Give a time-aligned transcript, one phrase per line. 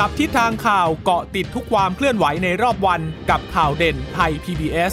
[0.00, 3.00] จับทิศทางข่าวเกาะติดทุกความเคลื่อนไหวในรอบวัน
[3.30, 4.92] กับข่าวเด่นไทย PBS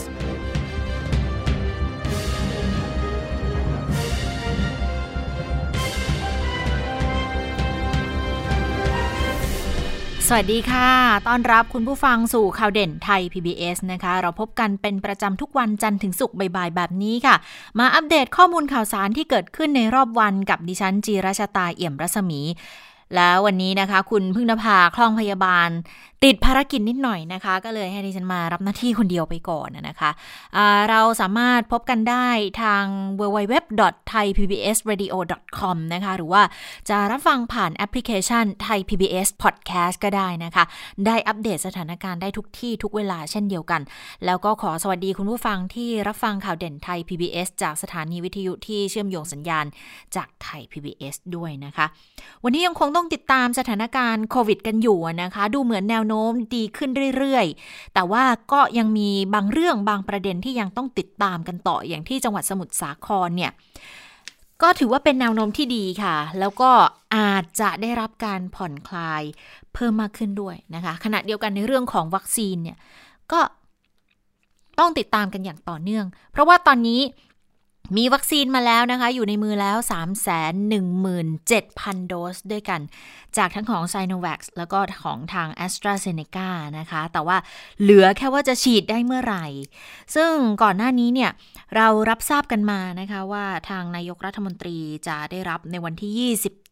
[10.28, 10.90] สวัสดีค่ะ
[11.28, 17.36] ต้อนรับคุณผู้ฟังสู่ข่าวเด่นไทย PBS นะคะ เราพบกันเป็นประจำทุกวันจันทร์ถึงศุกร์บ่ายๆ แบบนี้ค่ะ
[17.80, 22.42] มาอัปเดตข้อมูลข่าวสารที่เกิดขึ้นในรอบวันกับดิฉันจีราชาตาเอี่ยมรัศมี
[23.16, 25.70] แล้ววันนี้นะคะ คุณพึ่งนภาคล่องพยาบาล
[26.24, 32.28] ติดภารกิจนิดหน่อยนะคะ ก็เลยให้ดิฉันมารับหน้าที่คนเดียวไปก่อนนะคะะเราสามารถพบกันได้
[32.62, 32.84] ทาง
[33.20, 36.42] www.thaipbsradio.com นะคะ หรือว่า
[36.90, 40.64] จะรับฟังผ่านแอปพลิเคชัน Thai PBS Podcast ก็ได้นะคะ
[41.06, 43.82] ได้อัปเดตสถานการณ์ได้ทุกที่ทุกเวลาเช่นเดียวกัน
[44.26, 49.66] แล้วก็ขอสวัสดีคุณผู้ฟังที่รับฟังข่าวเด่นไทย PBS จากสถานีวิทยุที่เชื่อมโยงสัญญาณ
[50.16, 51.86] จากไทย PBS ด้วยนะคะ
[52.44, 63.52] วันนี้ยังคงต้องติดตามสถานการณ์โควิดกันอยู่นะคะ ดูเหมือนแนวโน้มดีขึ้นเรื่อยๆ แต่ว่าก็ยังมีบางเรื่องบางประเด็นที่ยังต้องติดตามกันต่ออย่างที่จังหวัดสมุทรสาครเนี่ย
[64.62, 66.72] ก็ถือว่าเป็นแนวโน้มที่ดีค่ะ แล้วก็
[67.16, 69.24] อาจจะได้รับการผ่อนคลาย
[69.74, 72.78] เพิ่มมากขึ้นด้วยนะคะ ขณะเดียวกันในเรื่องของวัคซีนเนี่ย
[73.32, 73.40] ก็
[74.80, 77.02] ต้องติดตามกันอย่างต่อเนื่อง เพราะว่าตอนนี้
[77.98, 79.78] มีวัคซีนมาแล้วนะคะ อยู่ในมือแล้ว
[80.94, 82.82] 317,000 โดสด้วยกัน
[83.38, 85.98] จากทั้งของ s i n o v a c แล้วก็ของทาง a s t r a z
[86.02, 87.38] เซ e c a นะคะ แต่ว่า
[87.82, 89.46] เหลือแค่ว่าจะฉีดได้เมื่อไหร่
[90.16, 90.32] ซึ่ง
[90.64, 91.32] ก่อนหน้านี้เนี่ย
[91.76, 96.12] เรารับทราบกันมานะคะว่าทางนายกรัฐมนตรีจะได้รับในวันที่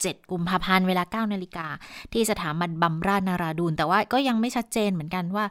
[0.09, 1.67] 7 กุมภาพันธ์เวลา 9 นาฬิกา
[2.13, 5.45] ที่สถาบันบำราชนาราดูนแต่ว่าก็ยังไม่ชัดเจนเหมือนกันว่า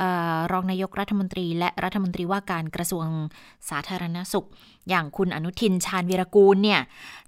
[0.00, 0.02] อ
[0.34, 3.06] อรองนายกรัฐมนตรี และรัฐมนตรีว่าการกระทรวง
[3.70, 4.46] สาธารณสุข
[4.88, 6.80] อย่างคุณอนุทินชาญวีรกูลเนี่ย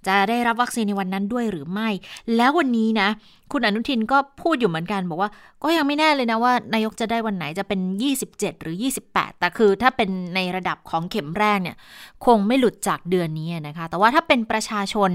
[0.07, 1.89] จะได้รับวัคซีนในวันนั้นด้วยหรือไม่
[2.35, 3.09] แล้ววันนี้นะ
[3.51, 5.29] คุณอนุทินก็พูดอยู่เหมือนกันบอกว่า
[5.63, 7.79] ก็ยังไม่แน่เลยนะว่า นายกจะได้วันไหนจะเป็น
[8.21, 8.75] 27 หรือ
[9.09, 11.77] 28 แต่คือถ้าเป็นในระดับของเข็มแรกเนี่ย
[12.25, 15.11] คงไม่หลุดจากเดือนนี้นะคะ แต่ว่าถ้าเป็นประชาชน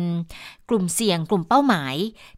[0.69, 1.95] กลุ่มเสี่ยงกลุ่มเป้าหมาย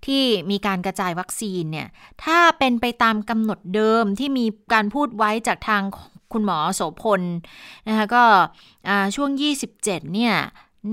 [0.06, 1.88] ที่มีการกระจายวัคซีนเนี่ย
[2.24, 5.82] ถ้าเป็นไปตามกำหนดเดิมที่มีการพูดไว้จากทาง
[6.32, 7.22] คุณหมอโสพล
[7.88, 8.24] นะคะก็
[9.14, 9.30] ช่วง
[9.72, 10.34] 27 เนี่ย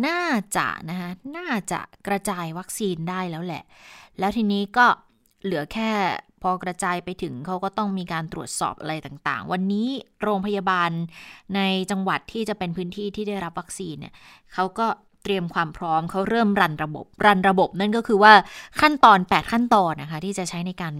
[0.07, 0.23] น่า
[0.57, 3.63] จะนะคะน่าจะกระจายวัคซีนได้แล้วแหละ
[4.19, 4.85] แล้วทีนี้ก็
[5.43, 5.91] เหลือแค่
[6.41, 9.87] พอกระจายไปถึงเขาก็ต้องมีการตรวจสอบอะไรต่างๆ วันนี้
[10.23, 10.91] โรงพยาบาล
[11.55, 14.13] ในจังหวัดที่จะเป็นพื้นที่ที่ได้รับวัคซีนเนี่ย
[14.53, 14.87] เขาก็
[15.23, 18.33] เตรียมความพร้อมเขาเริ่มรันระบบ รันระบบนั่นก็คือว่า
[18.81, 20.93] ขั้นตอน 8 ขั้นตอนนะคะ ที่จะใช้ในการ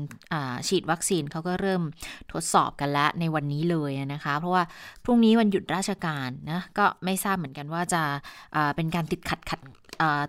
[0.67, 1.81] ฉีดวัคซีนเขาก็เริ่ม
[2.31, 4.63] ทดสอบกันแล้วในวันนี้เลยนะคะ เพราะว่า
[5.03, 8.01] พรุ่งนี้วันหยุดราชการนะก็ไม่ทราบเหมือนกันว่าจะ
[8.75, 9.59] เป็นการติดขัดขัด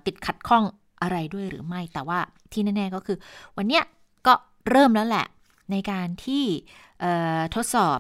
[0.07, 0.65] ติดขัดข้อง
[1.05, 2.19] อะไรด้วยหรือไม่ แต่ว่า
[2.53, 3.19] ที่แน่ๆก็คือ
[3.57, 3.85] วันเนี้ย
[4.27, 4.35] ก็
[4.71, 5.27] เริ่มแล้วแหละ
[5.71, 6.45] ในการที่
[7.55, 7.99] ทดสอบ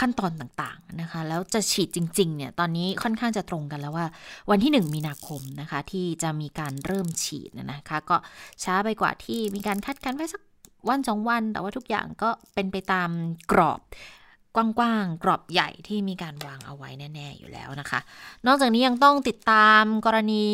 [0.00, 4.06] ขั้นตอนต่างๆนะคะ แล้วจะฉีดจริงๆเนี่ยตอนนี้ค่อนข้างจะตรงกันแล้วว่า
[4.50, 8.16] วันที่ 1 มีนาคมนะคะ ที่จะมีการเริ่มฉีดนะคะ ก็
[8.62, 10.42] ช้าไปกว่าที่มีการคาดการไว้สัก
[10.88, 13.10] วันสองวัน แต่ว่าทุกอย่างก็เป็นไปตาม
[13.52, 13.80] กรอบ
[14.56, 18.00] กว้างๆ กรอบใหญ่ที่มีการวางเอาไว้แน่ ๆ อยู่แล้วนะคะ
[18.46, 20.46] นอกจากนี้ยังต้องติดตามกรณี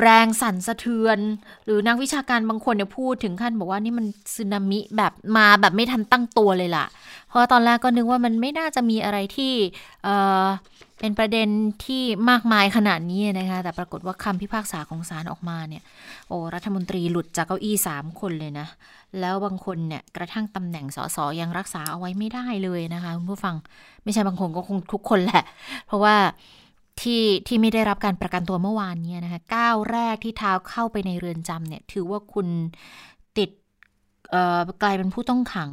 [0.00, 1.18] แรงสั่นสะเทือน
[1.64, 4.06] หรือนักวิชาการบางคนเนี่ยพูดถึงขั้นบอกว่านี่มัน
[4.36, 6.86] สึนามิแบบมาแบบไม่ทันตั้งตัวเลยล่ะ
[7.28, 9.52] เพราะตอนแรกก็นึกว่ามันไม่น่าจะมีอะไรที่
[10.04, 11.48] เเป็นประเด็น
[11.84, 15.82] ที่มากมายขนาดนี้นะคะ แต่ปรากฏว่าคำพิพากษาของศาลออกมาเนี่ย
[16.28, 18.66] โอ้ รัฐมนตรีหลุดจากเก้าอี้สามคนเลยนะ
[19.20, 23.54] แล้วบางคนเนี่ยกระทั่งตำแหน่งสสยังรักษาเอาไว้ไม่ได้เลยนะคะคุณผู้ฟัง
[24.04, 25.44] ไม่ใช่บางคนก็คงทุกคนแหละ
[25.86, 26.14] เพราะว่า
[27.02, 32.46] ที่ที่ไม่ได้รับการประกันตัวเมื่อวานนี้นะคะก้าวแรกที่เท้าเข้าไปในเรือนจำเนี่ย ถือว่าคุณ
[33.38, 33.50] ติด
[34.82, 35.70] กลายเป็นผู้ต้องขัง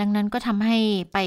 [0.00, 0.78] ดังนั้นก็ทำให้
[1.12, 1.18] ไป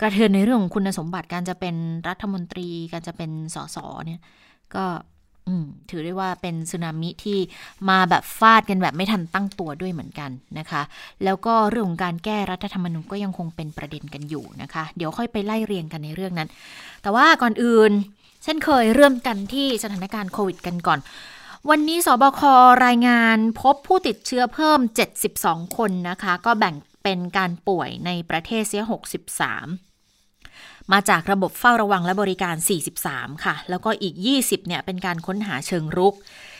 [0.00, 1.76] กระเทือนในเรื่องของคุณสมบัติการจะเป็น
[2.08, 4.20] รัฐมนตรี การจะเป็นสสเนี่ย
[4.74, 4.84] ก็
[5.90, 7.38] ถือได้ว่าเป็นสึนามิที่
[7.88, 10.82] มาแบบฟาดกันแบบไม่ทันตั้งตัวด้วยเหมือนกันนะคะ
[11.24, 16.48] แล้วก็เรื่องของการแก้รัฐธรรมนูญก็ยังคงเป็นประเด็นกันอยู่นะคะ เดี๋ยวค่อยไปไล่เรียงกันในเรื่องนั้น
[17.02, 17.92] แต่ว่าก่อนอื่น
[18.42, 20.98] เช่นเคยเริ่มกันที่สถานการณ์โควิดกันก่อน
[21.70, 22.40] วันนี้สบค
[22.86, 24.80] รายงานพบผู้ติดเชื้อเพิ่ม
[25.28, 29.95] 72 คนนะคะ ก็แบ่งเป็นการป่วยในประเทศเสีย 63
[30.92, 32.56] มาจากระบบเฝ้าระวังและบริการ
[32.98, 36.14] 43 ค่ะ แล้วก็อีก 20 เนี่ย เป็นการค้นหาเชิงรุก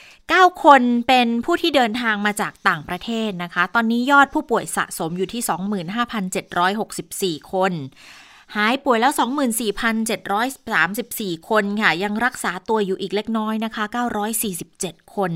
[0.07, 5.43] 9 คนเป็นผู้ที่เดินทางมาจากต่างประเทศนะคะ ตอนนี้ยอดผู้ป่วยสะสมอยู่ที่
[7.43, 7.73] 25,764 คน
[8.57, 9.13] หายป่วยแล้ว
[10.31, 13.85] 24,734 คนค่ะ ยังรักษาตัวอยู่อีกเล็กน้อยนะคะ
[14.49, 15.33] 947 คน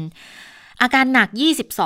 [0.83, 1.29] อาการหนัก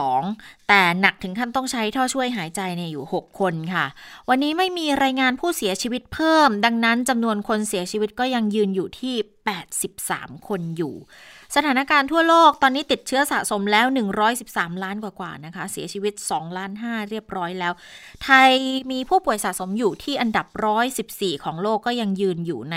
[0.05, 3.87] 22 แต่หนักถึงขั้นต้องใช้ท่อช่วยหายใจเนี่ยอยู่ 6 คนค่ะ
[4.29, 9.15] วันนี้ไม่มีรายงานผู้เสียชีวิตเพิ่ม ดังนั้นจำนวนคนเสียชีวิตก็ยังยืนอยู่ที่
[9.83, 10.95] 83 คนอยู่
[11.57, 13.87] สถานการณ์ทั่วโลกตอนนี้ติดเชื้อสะสมแล้ว
[14.35, 17.73] 113 ล้านกว่าๆนะคะ เสียชีวิต 2 ล้าน 5 เรียบร้อยแล้ว
[18.25, 18.51] ไทย
[18.91, 20.47] มีผู้ป่วยสะสมอยู่ที่อันดับ
[20.97, 22.77] 114 ของโลกก็ยังยืนอยู่ใน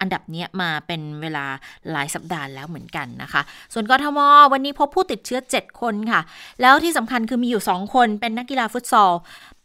[0.00, 1.46] อันดับนี้มาเป็นเวลา
[1.90, 4.18] หลายสัปดาห์แล้วเหมือนกันนะคะ ส่วนกทม
[4.52, 6.20] วันนี้พบผู้ติดเชื้อ 7 คนค่ะ
[6.60, 9.12] แล้วที่สำคัญคือมีอยู่ 2 คนเป็นนักกีฬาฟุตซอล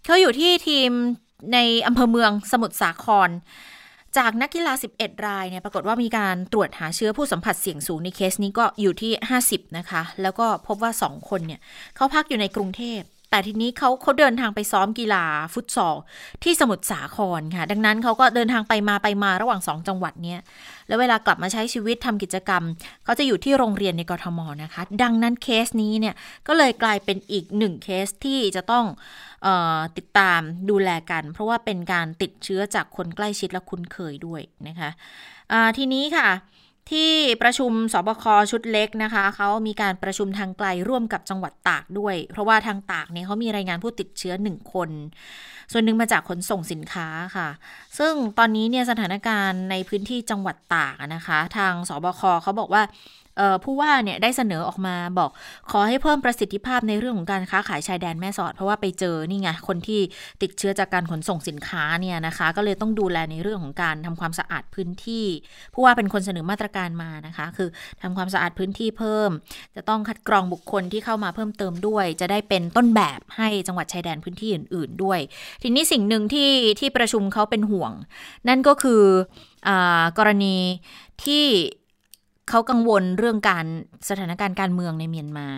[0.05, 0.89] เขาอยู่ที่ทีม
[1.53, 1.57] ใน
[1.87, 3.29] อำเภอเมืองสมุทรสาคร
[4.17, 9.11] จากนักกีฬา 11 รายเนี่ยปรากฏว่ามีการตรวจหาเชื้อผู้สัมผัสเสี่ยงสูงในเคสนี้ก็อยู่ที่
[9.45, 11.59] 50 นะคะ แล้วก็พบว่า 2 คนเนี่ย
[11.95, 15.95] เขาพักอยู่ในกรุงเทพ แต่ทีนี้เขาเขาเดินทางไปซ้อมกีฬาฟุตซอล
[16.43, 20.39] ที่สมุทรสาครค่ะ ดังนั้นเขาก็เดินทางไปมาไปมาระหว่าง2จังหวัดเนี้ย
[20.87, 22.63] แล้วเวลากลับมาใช้ชีวิตทำกิจกรรม
[23.03, 26.15] เขาจะอยู่ที่โรงเรียนในกรทมนะคะ ดังนั้นเคสนี้เนี่ย
[26.47, 28.85] ก็เลยกลายเป็นอีกหนึ่งเคสที่จะต้อง
[29.97, 34.89] ติดตามดูแลกัน เพราะว่าเป็นการติดเชื้อจากคนใกล้ชิดและคุ้นเคยด้วยนะคะ
[35.77, 36.29] ทีนี้ค่ะ
[36.89, 44.89] ที่ประชุมสบคชุดเล็กนะคะเขามีการประชุมทางไกลร่วมกับจังหวัดตากด้วย เพราะว่าทางตากเนี่ยเขามีรายงานผู้ติดเชื้อหนึ่งคน
[45.71, 47.49] ส่วนหนึ่งมาจากขนส่งสินค้าค่ะ
[47.97, 52.83] ซึ่งตอนนี้เนี่ยสถานการณ์ในพื้นที่จังหวัดตากนะคะ ทางสบคเขาบอกว่า
[53.63, 55.29] ผู้ว่าเนี่ยได้เสนอออกมาบอก
[55.71, 60.01] ขอให้เพิ่มประสิทธิภาพในเรื่องของการค้าขายชายแดนแม่สอด เพราะว่าไปเจอนี่ไงคนที่
[60.41, 65.25] ติดเชื้อจากการขนส่งสินค้าเนี่ยนะคะ ก็เลยต้องดูแลในเรื่องของการทำความสะอาดพื้นที่
[65.73, 67.69] ผู้ว่าเป็นคนเสนอมาตรการมานะคะ คือ
[68.01, 69.29] ทำความสะอาดพื้นที่เพิ่ม
[69.75, 75.19] จะต้องคัดกรองบุคคลที่เข้ามาเพิ่มเติมด้วย จะได้เป็นต้นแบบให้จังหวัดชายแดนพื้นที่อื่น ๆ ด้วย
[75.61, 77.91] ทีนี้สิ่งหนึ่งที่ที่ประชุมเขาเป็นห่วง
[78.47, 79.03] นั่นก็คือ
[79.67, 79.69] อ
[80.17, 80.57] กรณี
[81.23, 81.45] ที่
[82.49, 83.65] เขากังวลเรื่องการ
[84.09, 85.49] สถานการณ์การเมืองในเมียนมา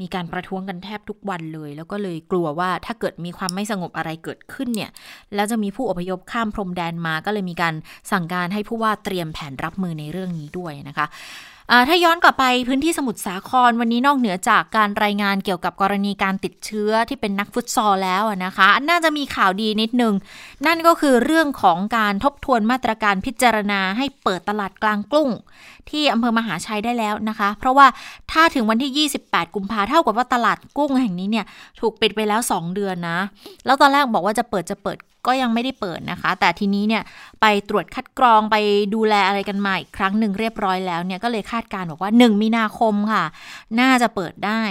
[0.00, 4.90] มีการประท้วงกันแทบทุกวันเลย แล้วก็เลยกลัวว่าถ้าเกิดมีความไม่สงบอะไรเกิดขึ้นเนี่ย
[5.34, 7.74] แล้วจะมีผู้อพยพข้ามพรมแดนมา ก็เลยมีการ
[8.12, 11.06] สั่งการให้ผู้ว่าเตรียมแผนรับมือในเรื่องนี้ด้วยนะคะ
[11.88, 20.14] ถ้าย้อนกลับไปพื้นที่สมุทรสาครวันนี้นอกเหนือจากการรายงานเกี่ยวกับกรณีการติดเชื้อที่เป็นนักฟุตซอลแล้วนะคะ น่าจะมีข่าวดีนิดนึง
[20.66, 25.28] นั่นก็คือเรื่องของการทบทวนมาตรการพิจารณาให้เปิดตลาดกลางกุ้ง
[25.90, 27.86] ที่อำเภอมหาชัยได้แล้วนะคะ เพราะว่า
[28.32, 31.46] ถ้าถึงวันที่ 28 กุมภาเท่ากับว่าตลาดกุ้งแห่งนี้เนี่ย
[31.80, 33.18] ถูกปิดไปแล้ว 2 เดือนนะ
[33.66, 37.02] แล้วตอนแรกบอกว่าจะเปิดจะเปิดก็ยังไม่ได้เปิดนะคะ แต่ทีนี้เนี่ย
[37.40, 38.56] ไปตรวจคัดกรองไป
[38.94, 43.24] ดูแลอะไรกันมาอีกครั้งหนึ่งเรียบร้อยแล้วเนี่ยก็เลยคาดการบอกว่า 1 มีนาคมค่ะ
[43.80, 44.62] น่าจะเปิดได้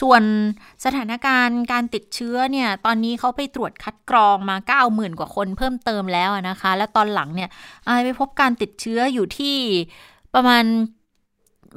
[0.00, 0.22] ส่วน
[0.84, 4.56] สถานการณ์การติดเชื้อเนี่ยตอนนี้เขาไปตรวจคัดกรองมา
[4.88, 7.50] 90,000 กว่าคนเพิ่มเติมแล้วนะคะ แล้วตอนหลังเนี่ย
[8.04, 9.56] ไปพบการติดเชื้ออยู่ที่
[10.34, 10.64] ประมาณ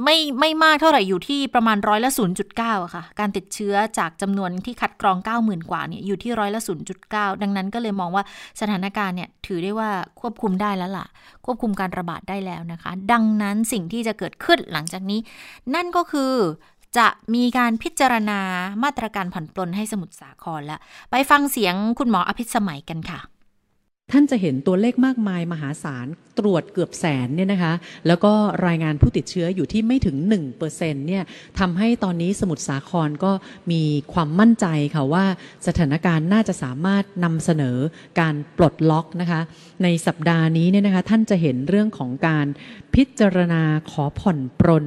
[0.04, 2.12] ไม่ไม่มากเท่าไหร่อยู่ที่ประมาณร้อยละ
[2.48, 6.62] 0.9อะค่ะ การติดเชื้อจากจำนวนที่คัดกรอง 90,000 กว่าเนี่ยอยู่ที่ร้อยละ
[7.02, 8.24] 0.9 ดังนั้นก็เลยมองว่า
[8.62, 9.90] สถานการณ์เนี่ยถือได้ว่า
[10.22, 11.06] ควบคุมได้แล้วล่ะ
[11.46, 15.20] ควบคุมการระบาดได้แล้วนะคะ ดังนั้นสิ่งที่จะเกิดขึ้นหลังจากนี้
[15.76, 16.34] นั่นก็คือ
[16.98, 18.40] จะมีการพิจารณา
[18.84, 20.80] มาตรการผ่อนปลนให้สมุทรสาครล้ว
[21.12, 23.20] ไปฟังเสียงคุณหมออภิสมัยกันค่ะ
[24.12, 26.08] ท่านจะเห็นตัวเลขมากมายมหาศาล
[26.40, 27.74] ตรวจเกือบแสนเนี่ยนะคะ
[28.08, 28.34] แล้วก็
[28.68, 30.16] รายงานผู้ติดเชื้ออยู่ที่ไม่ถึง
[30.60, 30.60] 1%
[31.08, 31.24] เนี่ย
[31.60, 33.32] ทำให้ตอนนี้สมุทรสาครก็
[33.72, 33.82] มี
[34.14, 35.26] ความมั่นใจค่ะว่า
[35.68, 37.78] สถานการณ์น่าจะสามารถนำเสนอ
[38.20, 39.42] การปลดล็อกนะคะ
[39.84, 42.48] ในสัปดาห์นี้เนี่ยนะคะท่านจะเห็นเรื่องของการ
[42.96, 44.86] พิจารณาขอผ่อนปรน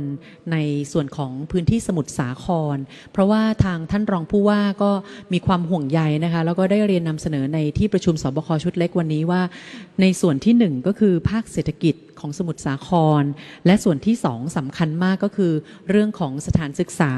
[0.53, 0.57] ใน
[0.93, 2.77] ส่วนของพื้นที่สมุทรสาคร
[3.13, 4.91] เพราะว่าทางท่านรองผู้ว่าก็
[5.33, 9.43] มีความห่วงใยนะคะ แล้วก็ได้เรียนนำเสนอในที่ประชุมสบคชุดเล็กวันนี้ว่า
[10.01, 12.89] ในส่วนที่หนึ่งก็คือภาคเศรษฐกิจของสมุทรสาค
[13.23, 13.25] ร
[13.67, 15.53] และส่วนที่สองสำคัญมากก็คือ
[15.91, 17.13] เรื่องของสถานศึกษา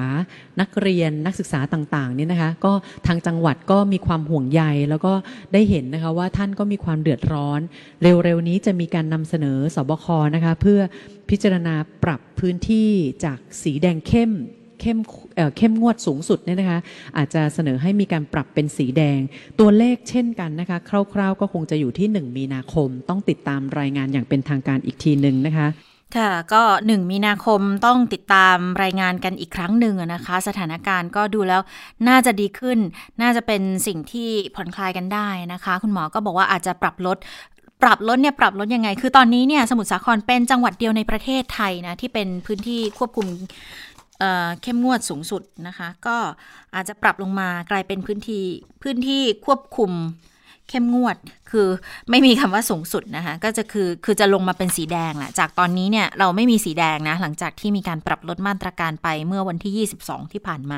[0.60, 2.72] นักเรียนนักศึกษาต่างๆนี่นะคะก็
[3.06, 5.12] ทางจังหวัดก็มีความห่วงใยแล้วก็
[5.52, 7.60] ได้เห็นนะคะว่าท่านก็มีความเดือดร้อน
[8.02, 10.80] เร็วๆนี้จะมีการนำเสนอสบคนะคะเพื่อ
[11.30, 12.90] พิจารณาปรับพื้นที่
[13.24, 14.32] จากสีแดงเข้ม
[14.82, 14.98] เข้ม
[15.56, 16.78] เข้มงวดสูงสุดเนี่ยนะคะ
[17.16, 19.20] อาจจะเสนอให้มีการปรับเป็นสีแดง
[19.60, 20.78] ตัวเลขเช่นกันนะคะ
[21.14, 25.68] คร่าวๆ ก็คงจะอยู่ที่ 1 มีนาคม ต้องติดตามรายงานอย่างเป็นทางการอีกทีหนึ่งนะคะ
[26.16, 31.60] ค่ะก็ 1 มีนาคมต้องติดตามรายงานกันอีกครั้งหนึ่งนะคะ สถานการณ์ก็ดูแล้ว
[32.08, 32.78] น่าจะดีขึ้น
[33.22, 37.18] น่าจะเป็นสิ่งที่ผ่อนคลายกันได้นะคะ คุณหมอก็บอกว่าอาจจะปรับลด
[37.82, 43.26] ปรับลดเนี่ยปรับลดยังไง คือตอนนี้เนี่ยสมุทรสาครเป็นจังหวัดเดียวในประเทศไทยนะที่เป็นพื้นที่ควบคุม
[44.62, 46.16] เข้มงวดสูงสุดนะคะ ก็
[46.74, 48.44] อาจจะปรับลงมากลายเป็นพื้นที่
[48.82, 49.92] พื้นที่ควบคุม
[50.72, 51.16] เข้มงวด
[51.50, 51.68] คือ
[52.10, 60.76] ไม่มีคำว่าสูงสุดนะคะ ก็จะคือคือจะลงมาเป็นสีแดงแหละจากตอนนี้เนี่ยเราไม่มีสีแดงนะ หลังจากที่มีการปรับลดมาตรการไปเมื่อวันที่ 22 ที่ผ่านมา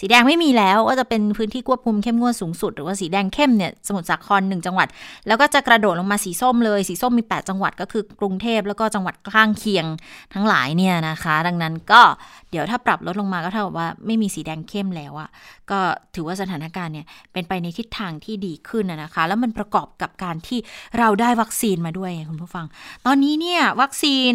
[0.00, 4.88] สีแดงไม่มีแล้วก็จะเป็นพื้นที่ควบคุมเข้มงวดสูงสุด หรือว่าสีแดงเข้มเนี่ยสมุทรสาครหนึ่งจังหวัด
[5.26, 9.86] แล้วก็จะกระโดดลงมาสีส้มเลย สีส้มมี 8 จังหวัดก็คือกรุงเทพแล้วก็จังหวัดข้างเคียง
[10.34, 12.02] ทั้งหลายเนี่ยนะคะ ดังนั้นก็
[12.50, 15.30] เดี๋ยวถ้าปรับลดลงมาก็เท่ากับว่าไม่มีสีแดงเข้มแล้วอะ
[15.70, 15.80] ก็
[16.14, 20.58] ถือว่าสถานการณ์เนี่ยเป็นไปในทิศทางที่ดีขึ้นนะคะแล้วมันประกอบกับการที่
[20.98, 22.66] เราได้วัคซีนมาด้วยคุณผู้ฟัง
[23.06, 24.32] ตอนนี้เนี่ยวัคซีน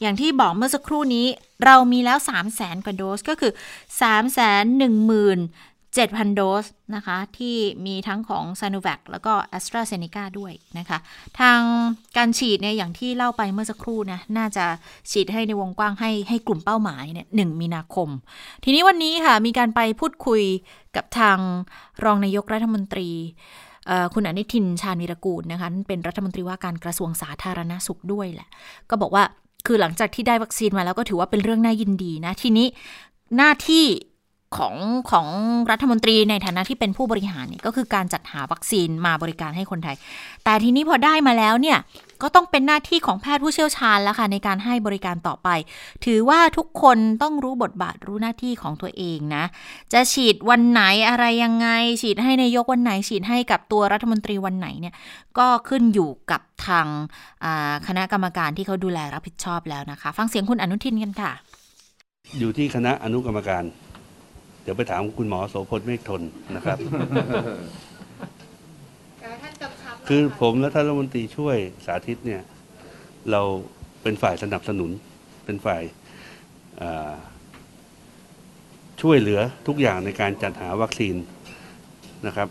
[0.00, 1.26] อย่างที่บอกเมื่อสักครู่นี้
[1.64, 3.52] เรามีแล้ว 3 0 0แสนกว่าโดสก็คือ
[4.00, 5.38] 3 1 0 0 0 0
[5.94, 7.56] 7,000 โดสนะคะ ที่
[7.86, 9.92] มีทั้งของ s i n o v a c แล้วก็ a s t r a z เซ
[10.06, 10.98] e c a ด้วยนะคะ
[11.40, 11.60] ทาง
[12.16, 14.64] การฉีดเนี่ยอย่างที่เล่าไปเมื่อสักครู่นะ น่าจะ
[15.10, 18.08] ฉีดให้ในวงกว้างให้ให้กลุ่มเป้าหมายเนี่ยหมีนาคม
[18.64, 20.42] ทีนี้วันนี้ค่ะ มีการไปพูดคุย
[20.96, 21.38] กับทาง
[22.04, 23.10] รองนายกรัฐมนตรี
[24.14, 28.48] คุณอนุทินชาญวิรกูลนะคะเป็นรัฐมนตรีว่าการกระทรวงสาธารณสุขด้วยแหละ
[28.90, 29.24] ก็บอกว่า
[29.66, 32.66] คือหลังจากที่ได้วัคซีนมาแล้วก็ถือว่าเป็นเรื่องน่ายินดีนะ ทีนี้
[33.36, 33.86] หน้าที่
[34.56, 34.74] ของ
[35.10, 35.26] ของ
[35.70, 39.96] รัฐมนตรีในฐานะที่เป็นผู้บริหารเนี่ยก็คือการจัดหาวัคซีนมาบริการให้คนไทย
[40.44, 41.78] แต่ทีนี้พอได้มาแล้วเนี่ย
[42.24, 45.48] ก็ต้องเป็นหน้าที่ของแพทย์ผู้เชี่ยวชาญแล้วค่ะในการให้บริการต่อไป
[46.04, 49.44] ถือว่าทุกคนต้องรู้บทบาทรู้หน้าที่ของตัวเองนะ
[49.92, 51.68] จะฉีดวันไหนอะไรยังไง
[52.02, 54.94] ฉีดให้นายกวันไหน ฉีดให้กับตัวรัฐมนตรีวันไหนเนี่ย
[55.38, 56.86] ก็ขึ้นอยู่กับทาง
[57.86, 61.32] คณะกรรมการที่เขาดูแลรับผิดชอบแล้วนะคะ ฟังเสียงคุณอนุทินกันค่ะ
[62.38, 63.64] อยู่ที่คณะอนุกรรมการ
[64.62, 66.22] เดี๋ยวไปถามคุณหมอโสพลเมฆทน
[66.54, 66.78] นะครับ
[70.08, 71.56] คือผมและท่านรัฐมนตรีช่วย
[71.86, 72.42] สาธิตเนี่ย
[73.30, 73.42] เรา
[74.02, 74.90] เป็นฝ่ายสนับสนุน
[75.44, 75.82] เป็นฝ่าย
[79.02, 81.16] ช่วยเหลือทุกอย่างในการจัดหาวัคซีน
[82.26, 82.48] นะครับ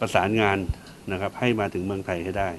[0.00, 0.58] ประสานงาน
[1.12, 2.50] นะครับให้มาถึงเมืองไทยให้ได้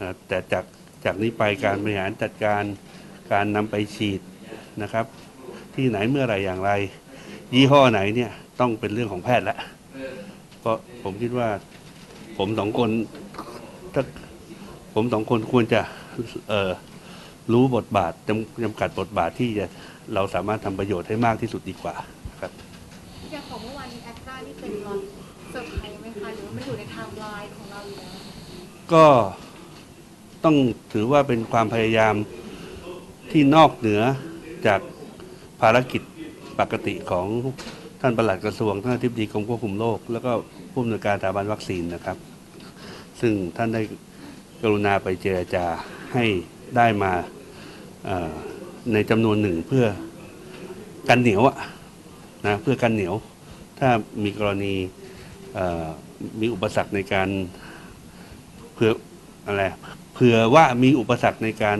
[0.00, 0.64] นะแต่จาก
[1.04, 2.62] จากนี้ไปการบริหารจัดการ
[3.32, 4.20] การนำไปฉีด
[4.82, 5.06] นะครับ
[5.74, 6.72] ที่ไหนเมื่อไรอย่างไร
[7.54, 9.58] ยี่ห้อไหนเนี่ยต้องเป็นเรื่องของแพทย์แล้ว
[10.60, 11.48] เพราะผมคิดว่า
[12.38, 12.90] ผมสองคน
[13.94, 14.02] ถ้า
[14.94, 15.80] ผมสองคนควรจะ
[16.48, 16.70] เออ
[17.52, 19.66] รู้บทบาทจำจำกัดบทบาทที่จะ
[20.14, 21.94] เราสามารถทำประโยชน์ให้มากที่สุดดีกว่า
[22.40, 22.52] ครับ
[23.32, 25.00] อย่างของเมื่อวานนี้แอสตรานี่เป็นรอน
[25.50, 28.12] เซอร์ไพรส์ไหมคะหรือว่ามันอยู่ในไทม์ไลน์ของเราอยู่แล้ว
[28.92, 29.06] ก็
[30.44, 30.56] ต้อง
[30.92, 32.14] ถือว่าเป็นความพยายาม
[33.30, 34.02] ที่นอกเหนือ
[34.66, 34.80] จาก
[35.60, 36.02] ภารกิจ
[36.58, 37.26] ปกติของ
[38.02, 40.32] ท่านประหลัดกระทรวงท่านอธิบดีกรมควบคุมโรคแล้วก็
[40.72, 42.16] ผู้อำนวยการสถาบันวัคซีนนะครับ
[43.20, 43.82] ซึ่งท่านได้
[44.62, 45.64] กรุณาไปเจรจา
[46.14, 46.24] ให้
[46.76, 47.12] ได้มา
[48.92, 49.86] ในจำนวนหนึ่งเพื่อ
[51.08, 51.56] กันเหนียวอะ
[52.46, 53.14] นะเพื่อกันเหนียว
[53.78, 53.88] ถ้า
[54.24, 54.74] มีกรณี
[56.40, 57.28] มีอุปสรรคในการ
[58.74, 58.90] เพื่อ
[59.46, 59.64] อะไร
[60.14, 61.78] เผื่อว่ามีอุปสรรคในการ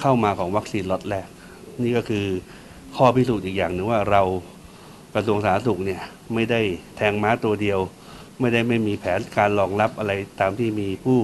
[0.00, 1.28] เข้ามาของวัคซีนล็อตแรก
[1.82, 2.26] นี่ก็คือ
[2.96, 4.22] ข้อพิสูจน์อีกอย่างหนึ่งว่าเรา
[5.16, 6.02] กระทรวงสาธารณสุขเนี่ย
[6.34, 6.60] ไม่ได้
[6.96, 7.78] แทงม้าตัวเดียว
[8.40, 11.18] ไม่ได้ไม่มีแผนการรองรับอะไรตามที่มีผู้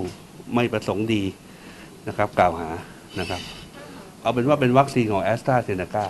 [0.55, 1.23] ไม่ประสงค์ดี
[2.09, 2.69] นะครับ กล่าวหา
[3.21, 3.41] นะครับ
[4.21, 6.07] เอาเป็นว่าเป็นวัคซีนของแอสตราเซเนกา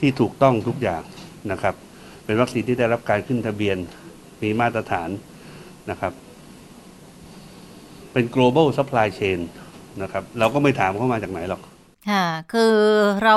[0.00, 1.02] ที่ถูกต้องทุกอย่าง
[1.52, 1.74] นะครับ
[2.24, 3.76] เป็นวัคซีนที่ได้รับการขึ้นทะเบียน
[4.42, 5.08] มีมาตรฐาน
[5.90, 6.12] นะครับ
[8.12, 9.38] เป็น global supply chain
[10.02, 11.62] นะครับ เราก็ไม่ถามเข้ามาจากไหนหรอก
[12.10, 12.74] ค่ะคือ
[13.24, 13.36] เรา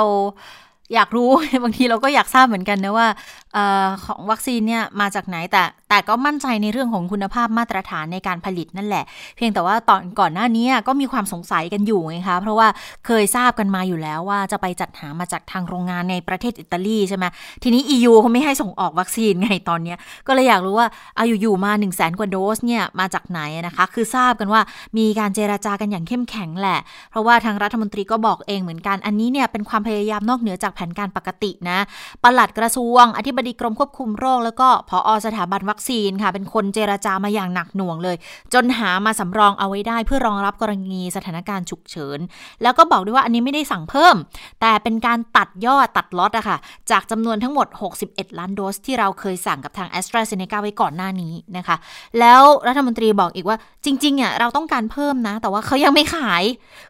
[0.94, 1.30] อยากรู้
[1.64, 3.08] บางทีเราก็อยากทราบเหมือนกันนะว่า
[3.56, 3.58] อ
[4.04, 9.04] ของวัคซีนเนี่ยมาจากไหนแต่แต่ก็มั่นใจในเรื่องของคุณภาพมาตรฐานในการผลิตนั่นแหละ
[9.36, 12.68] เพียงแต่ว่าตอนก่อนหน้านี้ก็มีความสงสัยกันอยู่ไงคะเพราะว่า
[13.06, 17.24] เคยทราบกันมาอยู่แล้วว่าจะไปจัดหามาจากทางโรงงานในประเทศอิตาลีใช่ไหม
[17.62, 19.94] ทีนี้ EU เขาไม่ให้ส่งออกวัคซีนไงตอนนี้
[20.26, 24.60] ก็เลยอยากรู้ว่าเอาอยู่ๆมา1นึ่งแสนกว่าโดสเนี่ยมาจากไหนนะคะ คือทราบกันว่า
[24.98, 26.80] มีการเจราจากันอย่างเข้มแข็งแหละ
[27.10, 31.78] เพราะว่าทางรัฐมนตรีก็บอกเองเหมือนกันอันนี้เนี่ยเป็นความพยายามนอกเหนือจากผนการปกตินะ
[32.22, 38.16] ปลัดกระทรวง อธิบดีกรมควบคุมโรค แล้วก็พออสถาบันวัคซีนค่ะ เป็นคนเจราจามาอย่างหนักหน่วงเลย
[38.54, 42.18] จนหามาสำรองเอาไว้ได้เพื่อรองรับกรณีสถานการณ์ฉุกเฉิน
[42.62, 44.16] แล้วก็บอกด้วยว่าอันนี้ไม่ได้สั่งเพิ่ม
[44.60, 46.56] แต่เป็นการตัดยอดตัดล็อตอะค่ะ
[46.90, 47.66] จากจำนวนทั้งหมด
[48.02, 51.76] 61 ล้านโดสที่เราเคยสั่งกับทางแอสตราเซเนกาไว้ก่อนหน้านี้นะคะ
[52.20, 56.42] แล้วรัฐมนตรีบอกอีกว่าจริงๆอะเราต้องการเพิ่มนะ แต่ว่าเขายังไม่ขาย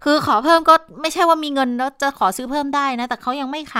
[0.05, 3.77] คือขอเพิ่มก็ไม่ใช่ว่ามีเงินแล้วจะขอซื้อเพิ่มได้นะ แต่เขายังไม่ข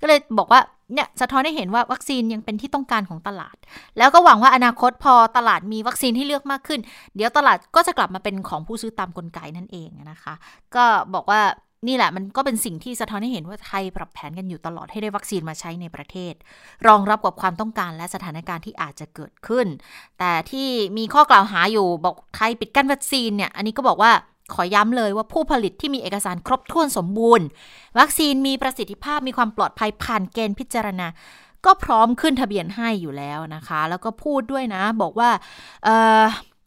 [0.00, 0.60] ก็เลยบอกว่า
[0.94, 3.56] เนี่ยสะท้อนให้เห็นว่าวัคซีนยังเป็นที่ต้องการของตลาด
[3.98, 6.80] แล้วก็หวังว่าอนาคตพอตลาดมีวัคซีนให้เลือกมากขึ้น
[7.16, 10.34] เดี๋ยวตลาดก็จะกลับมาเป็นของผู้ซื้อตามกลไกนั่นเองนะคะ
[10.74, 10.84] ก็
[11.14, 11.40] บอกว่า
[11.88, 16.34] นี่แหละมันก็เป็นสิ่งที่สะท้อนให้เห็นว่าไทยปรับแผนกันอยู่ตลอดให้ได้วัคซีนมาใช้ในประเทศ
[16.86, 19.66] รองรับกับความต้องการและสถานการณ์ที่อาจจะเกิดขึ้น
[20.18, 20.68] แต่ที่
[20.98, 24.12] มีข้อกล่าวหาอยู่บอกไทยปิดกั้นวัคซีนเนี่ยอันนี้ก็บอกว่า
[24.54, 27.46] ขอย้ำเลยว่าผู้ผลิตที่มีเอกสารครบถ้วนสมบูรณ์
[27.98, 31.06] วัคซีนมีประสิทธิภาพมีความปลอดภัยผ่านเกณฑ์พิจารณา
[31.66, 35.30] ก็พร้อมขึ้นทะเบียนให้อยู่แล้วนะคะ แล้วก็พูดด้วยนะ บอกว่า
[35.84, 35.86] เ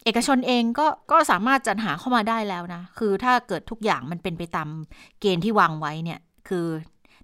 [0.05, 4.69] เอกชนเองก็ก็สามารถจัดหาเข้ามาได้แล้วนะ คือถ้าเกิดทุกอย่างมันเป็นไปตาม
[5.21, 6.67] เกณฑ์ที่วางไว้เนี่ย คือ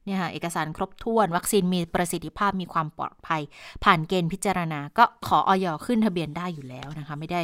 [0.05, 3.41] เนี่ยค่ะเอกสารครบถ้วน วัคซีนมีประสิทธิภาพมีความปลอดภัย
[3.83, 7.41] ผ่านเกณฑ์พิจารณา ก็ขอออยขึ้นทะเบียนได้อยู่แล้วนะคะ ไม่ได้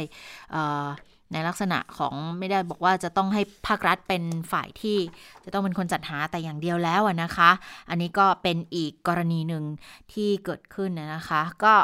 [1.32, 4.98] ในลักษณะของไม่ได้บอกว่าจะต้องให้ภาครัฐเป็นฝ่ายที่
[5.44, 7.50] จะต้องเป็นคนจัดหาแต่อย่างเดียวแล้วนะคะ
[7.88, 9.64] อันนี้ก็เป็นอีกกรณีหนึ่ง
[10.12, 11.74] ที่เกิดขึ้นนะคะ ก็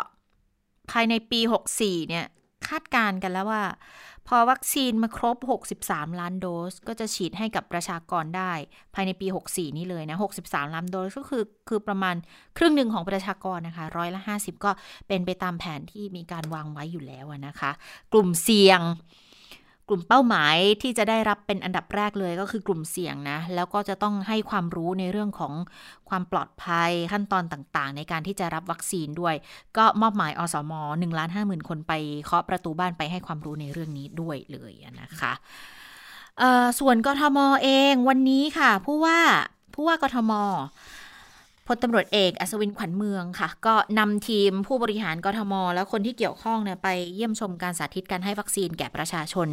[0.90, 1.40] ภายในปี
[1.74, 2.26] 64 เนี่ย
[2.68, 3.62] คาดการกันแล้วว่า
[4.28, 5.36] พอวัคซีนมาครบ
[5.78, 8.52] 63 ล้านโดส ก็จะฉีดให้กับประชากรได้
[8.94, 12.14] ภายในปี 64 นี้เลยนะ 63 ล้านโดสก็คือคือประมาณ
[12.58, 14.70] ครึ่งหนึ่งของประชากรนะคะร้อยละ 50 ก็
[15.08, 17.70] เป็นไปตามแผนที่มีการวางไว้อยู่แล้วนะคะ
[18.12, 18.80] กลุ่มเสี่ยง
[19.88, 25.52] กลุ่มเป้าหมายที่จะได้รับเป็นอันดับแรกเลยก็คือกลุ่มเสี่ยงนะ แล้วก็จะต้องให้ความรู้ในเรื่องของ
[26.08, 29.34] ความปลอดภัยขั้นตอนต่างๆ ในการที่จะรับวัคซีนด้วย
[29.76, 31.92] ก็มอบหมายอสม1ล้าน5 0,000คนไป
[32.24, 35.32] เคาะประตูบ้านไปให้ความรู้ในเรื่องนี้ด้วยเลยนะคะ
[36.78, 39.18] ส่วนกทมเองวันนี้ค่ะผู้ว่า
[39.74, 40.32] ผู้ว่ากทม
[41.66, 49.48] พลตำรวจเอกอัศวินขวัญเมืองค่ะ ก็นำทีมผู้บริหารกทม และคนที่เกี่ยวข้องเนี่ยไปเยี่ยมชมการสาธิตการให้วัคซีนแก่ประชาชน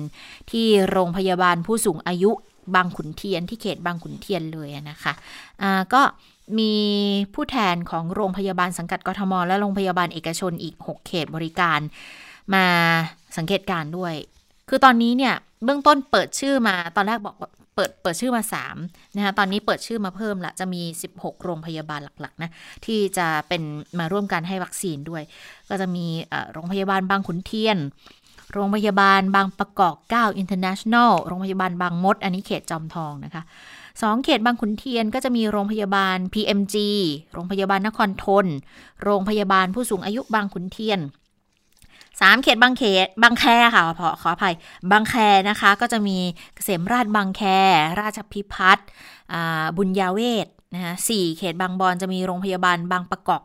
[0.52, 2.32] ที่โรงพยาบาลผู้สูงอายุ
[2.76, 6.02] บางขุนเทียนที่เขตบางขุนเทียนเลยนะคะะก็
[6.60, 6.74] มี
[7.34, 11.80] ผู้แทนของโรงพยาบาลสังกัดกทม และโรงพยาบาลเอกชนอีก 6 เขตบริการ
[12.54, 12.66] มา
[13.38, 14.14] สังเกตการด้วย
[14.70, 17.36] คือตอนนี้เนี่ยเบื้องต้นเปิดชื่อมาตอนแรกบอก
[17.80, 18.44] เปิดเปิดชื่อมา
[18.78, 20.82] 3นะคะตอนนี้เปิดชื่อมาเพิ่มละจะมี
[21.14, 22.50] 16 โรงพยาบาลหลักๆนะ
[22.86, 23.62] ที่จะเป็น
[24.00, 25.24] มาร่วมกันให้วัคซีนด้วย
[25.70, 26.06] ก็จะมี
[26.54, 27.78] โรงพยาบาลบางขุนเทียน
[28.54, 33.44] โรงพยาบาลบางประกอบ9 International โรงพยาบาลบางมด อันนี้เขตจอมทองนะคะ
[34.02, 36.76] สองเขตบางขุนเทียนก็จะมีโรงพยาบาล PMG
[37.34, 38.46] โรงพยาบาลนครทน
[39.04, 41.00] โรงพยาบาลผู้สูงอายุบางขุนเทียน
[42.20, 44.56] สามเขตบางเขตบางแคค่ะขอขออภัย
[44.92, 45.16] บางแค
[45.50, 46.18] นะคะ ก็จะมี
[46.56, 47.44] เกษมราชบางแค
[48.00, 48.88] ราชพิพัฒน์
[49.78, 53.42] บุญญาเวศนะคะสี่เขตบางบอนจะมีโรงพยาบาลบางประกอบ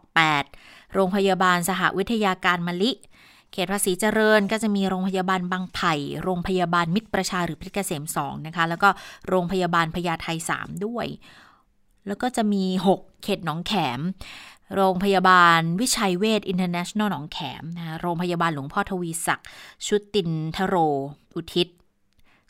[0.46, 2.92] 8 โรงพยาบาลสหวิทยาการมะลิ
[3.52, 8.88] เขตภาษีเจริญก็จะมีโรงพยาบาลบางไผ่ โรงพยาบาลมิตรประชาหรือเพชรเกษม2นะคะ แล้วก็
[9.28, 10.26] โรงพยาบาลพญาไท
[10.58, 11.06] 3ด้วย
[12.06, 12.64] แล้วก็จะมี
[12.96, 14.00] 6 เขตหนองแขม
[14.74, 19.48] โรงพยาบาลวิชัยเวชอินเตอร์เนชั่นแนลหนองแขมนะโรงพยาบาลหลวงพ่อทวีศักดิ์
[19.86, 20.74] ชุตินธโร
[21.34, 21.68] อุทิศ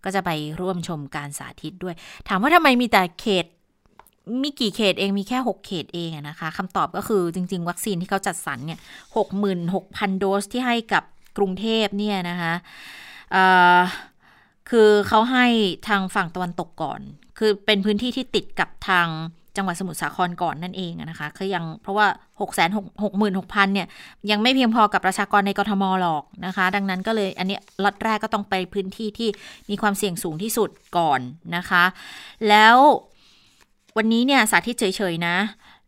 [0.05, 1.95] ก็จะไปร่วมชมการสาธิตด้วย
[2.29, 3.47] ถามว่าทำไมมีแต่เขต
[4.43, 8.79] มีกี่เขตเองมีแค่ 6 เขตเองนะคะคำตอบก็คือจริง ๆ วัคซีนที่เขาจัดสรรเนี่ย
[9.17, 11.05] หกหมื่นหกพันโดสที่ให้กับ
[11.37, 12.55] กรุงเทพเนี่ยนะคะ
[14.71, 15.47] คือเขาให้
[15.89, 17.01] ทางฝั่งตะวันตกก่อน
[17.39, 19.09] คือเป็นพื้นที่ที่ติดกับทาง
[19.57, 22.07] จังหวัดสมุทรสาครก่อนนั่นเองนะคะคือยังเพราะว่า
[22.41, 22.43] 6 6
[22.77, 23.87] 6 6 0 0 0เนี่ย
[24.31, 29.29] ยังไม่เพียงพอกับประชากรในกรทมหรอกนะคะ ดังนั้นก็เลยอันนี้ล็อตแรกก็ต้องไปพื้นที่ที่
[29.71, 31.21] มีความเสี่ยงสูงที่สุดก่อน
[31.57, 31.85] นะคะ
[32.49, 32.77] แล้ว
[33.97, 35.37] วันนี้เนี่ยสาธิตเฉยๆนะ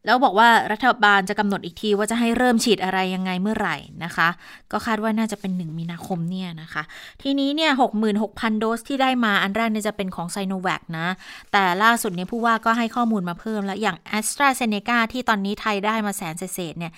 [0.07, 4.29] แล้วบอกว่ารัฐบาลจะกำหนดอีกทีว่าจะให้เริ่มฉีดอะไรยังไงเมื่อไหร่นะคะ
[4.73, 6.83] ก็คาดว่าน่าจะเป็น 1 มีนาคมเนี่ยนะคะ
[7.23, 7.71] ทีนี้เนี่ย
[8.17, 11.07] 66,000โดสที่ได้มาอันแรกเนี่ยจะเป็นของไซโนแวคนะ
[11.53, 16.93] แต่ล่าสุดเนี่ยผู้ว่าก็ให้ข้อมูลมาเพิ่ม แล้วอย่าง a s t r a z เซ e c a ที่ตอนนี้ไทยได้มาแสนเศษเนี่ย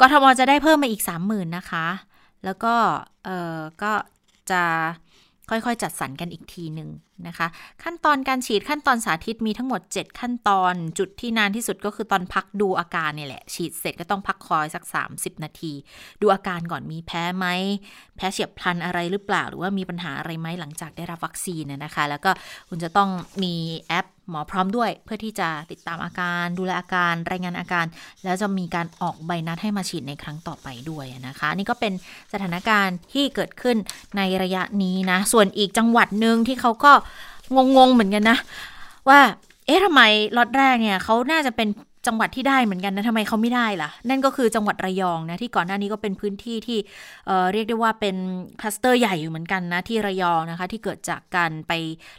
[0.00, 1.86] กทมจะได้เพิ่มมาอีก 30,000 นะคะ
[2.44, 2.74] แล้วก็
[3.24, 3.92] เออก็
[4.50, 4.62] จะ
[5.50, 6.90] ค่อยๆ จัดสรรกันอีกทีหนึ่ง
[7.26, 7.46] นะคะ
[7.82, 15.72] ขั้นตอนการฉีดขั้นตอนสาธิตมีทั้งหมด 7 ขั้นตอน จุดที่นานที่สุดก็คือตอนพักดูอาการเนี่ยแหละ ฉีดเสร็จก็ต้องพักคอยสัก 30 นาที
[16.20, 17.46] ดูอาการก่อนมีแพ้ไหม
[18.16, 22.30] แพ้เฉียบพลันอะไรหรือเปล่า หรือว่ามีปัญหาอะไรไหมหลังจากได้รับวัคซีนนะคะ แล้วก็
[22.68, 23.10] คุณจะต้อง
[23.42, 23.54] มี
[23.88, 27.86] แอป หมอพร้อมด้วย เพื่อที่จะติดตามอาการดูแลอาการรายงานอาการ
[28.24, 31.92] แล้วจะมีการออกใบนัดให้มาฉีดในครั้งต่อไปด้วยนะคะ นี่ก็เป็น
[32.32, 33.76] สถานการณ์ที่เกิดขึ้น
[34.16, 36.92] ในระยะนี้นะ ส่วนอีกจังหวัดหนึ่งที่เขาก็
[37.76, 38.38] งงๆเหมือนกันนะ
[39.08, 39.20] ว่า
[39.66, 40.02] เอ๊ะทำไม
[40.36, 41.68] ล็อตแรกเนี่ยเขาน่าจะเป็น
[42.06, 46.78] จังหวัดที่ได้เหมือนกันนะทำไมเขาไม่ได้ล่ะ นั่นก็คือจังหวัดระยองนะที่ก่อนหน้านี้ก็เป็นพื้นที่ที่
[47.26, 48.16] เเรียกได้ว่าเป็น
[48.60, 51.72] คลัสเตอร์ใหญ่อยู่เหมือนกันนะที่ระยองนะคะ ที่เกิดจากการไป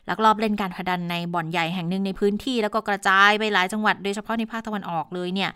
[0.09, 5.51] ลักลอบเล่นการพนันในบ่อนใหญ่แห่งหนึ่งในพื้นที่ แล้วก็กระจายไปหลายจังหวัดโดยเฉพาะในภาคตะวันออกเลยเนี่ย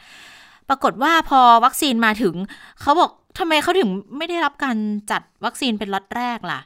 [0.70, 2.36] ปรากฏว่าพอวัคซีนมาถึง
[2.82, 4.78] เขาบอกทำไมเขาถึงไม่ได้รับการ
[5.12, 6.60] จัดวัคซีนเป็นล็อตแรกล่ะ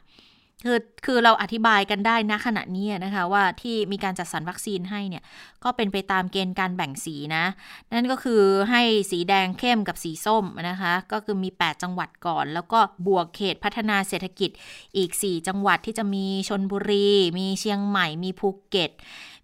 [0.64, 5.22] คือคือเราอธิบายกันได้นะขณะนี้นะคะว่าที่มีการจัดสรรวัคซีนให้เนี่ย
[5.64, 7.44] ก็เป็นไปตามเกณฑ์การแบ่งสีนะ
[7.92, 14.50] นั่นก็คือให้สีแดงเข้มกับสีส้มนะคะ ก็คือมี 8 จังหวัดก่อน แล้วก็บวกเขตพัฒนาเศรษฐกิจ
[14.96, 18.90] อีก 4 จังหวัดที่จะมีชนบุรี มีเชียงใหม่มีภูเก็ต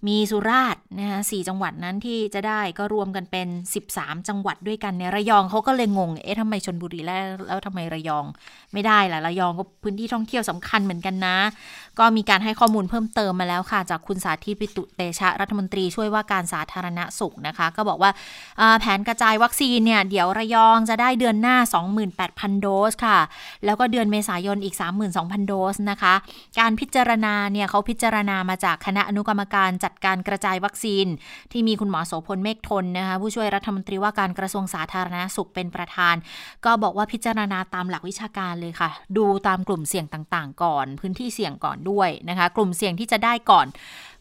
[0.09, 3.49] มีสุราษฎร์นะคะสจังหวัดนั้นที่จะได้ก็รวมกันเป็น
[3.89, 8.25] 13 จังหวัดด้วยกันในระยองเขาก็เลยงง เอ๊ะทำไมชนบุรีแล้วแล้วทำไมระยอง
[8.73, 11.37] ไม่ได้ล่ะ ระยองก็พื้นที่ท่องเที่ยวสำคัญเหมือนกันนะ
[11.99, 18.11] ก็มีการให้ข้อมูลเพิ่มเติมมาแล้วค่ะ จากคุณสาธิตปิตุเตชะรัฐมนตรีช่วยว่าการสาธารณสุขนะคะ ก็บอกว่า
[18.81, 21.57] แผนกระจายวัคซีนเนี่ยเดี๋ยวระยองจะได้เดือนหน้า
[22.11, 23.19] 28,000 โดสค่ะ
[23.65, 24.77] แล้วก็เดือนเมษายนอีก
[25.13, 26.15] 32,000 โดสนะคะ
[26.59, 31.07] การพิจารณาเนี่ยเขาพิจารณามาจากคณะอนุกรรมการจัดการกระจายวัคซีน
[31.53, 36.15] ที่มีคุณหมอโสพลเมฆทนนะคะผู้ช่วยรัฐมนตรีว่าการกระทรวงสาธารณสุขเป็นประธาน
[36.65, 43.67] ก็บอกว่าพิจารณาตามหลักวิชาการเลยค่ะ ดูตามกลุ่มเสี่ยงต่างๆ ก่อน พื้นที่เสี่ยงก่อนด้วยนะคะ กลุ่มเสี่ยงที่จะได้ก่อน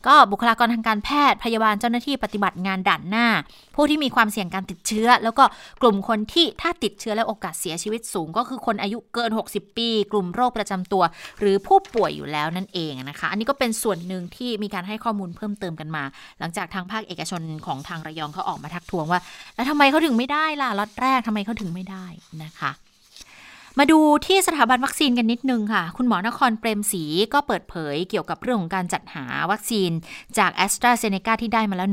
[0.07, 3.27] ก็บุคลากรทางการแพทย์พยาบาลเจ้าหน้าที่ปฏิบัติงานด่านหน้า
[3.75, 5.43] ผู้ที่มีความเสี่ยงการติดเชื้อ แล้วก็
[5.81, 11.03] กลุ่มคนที่ถ้าติดเชื้อแล้วโอกาสเสียชีวิตสูง ก็คือคนอายุเกิน 60 ปี กลุ่มโรคประจำตัว
[11.39, 16.03] หรือผู้ป่วยอยู่แล้วนั่นเองนะคะ อันนี้ก็เป็นส่วนหนึ่งที่มีการให้ข้อมูลเพิ่มเติมกันมา
[16.39, 19.21] หลังจากทางภาคเอกชนของทางระยองเขาออกมาทักท้วงว่า
[19.55, 22.05] แล้วทำไมเขาถึงไม่ได้ล่ะล็อตแรกทำไมเขาถึงไม่ได้
[22.43, 22.71] นะคะ
[23.79, 27.03] มาดูที่สถาบันวัคซีนกันนิดนึงค่ะ คุณหมอนครเปรมศรี
[27.34, 29.91] ก็เปิดเผยเกี่ยวกับเรื่องของการจัดหาวัคซีน
[30.38, 31.89] จากแอสตราเซเนกาที่ได้มาแล้ว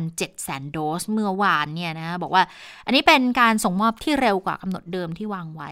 [0.00, 2.42] 11,700 โดส เมื่อวานเนี่ยนะบอกว่า
[2.86, 5.70] อันนี้เป็นการส่งมอบที่เร็วกว่ากำหนดเดิมที่วางไว้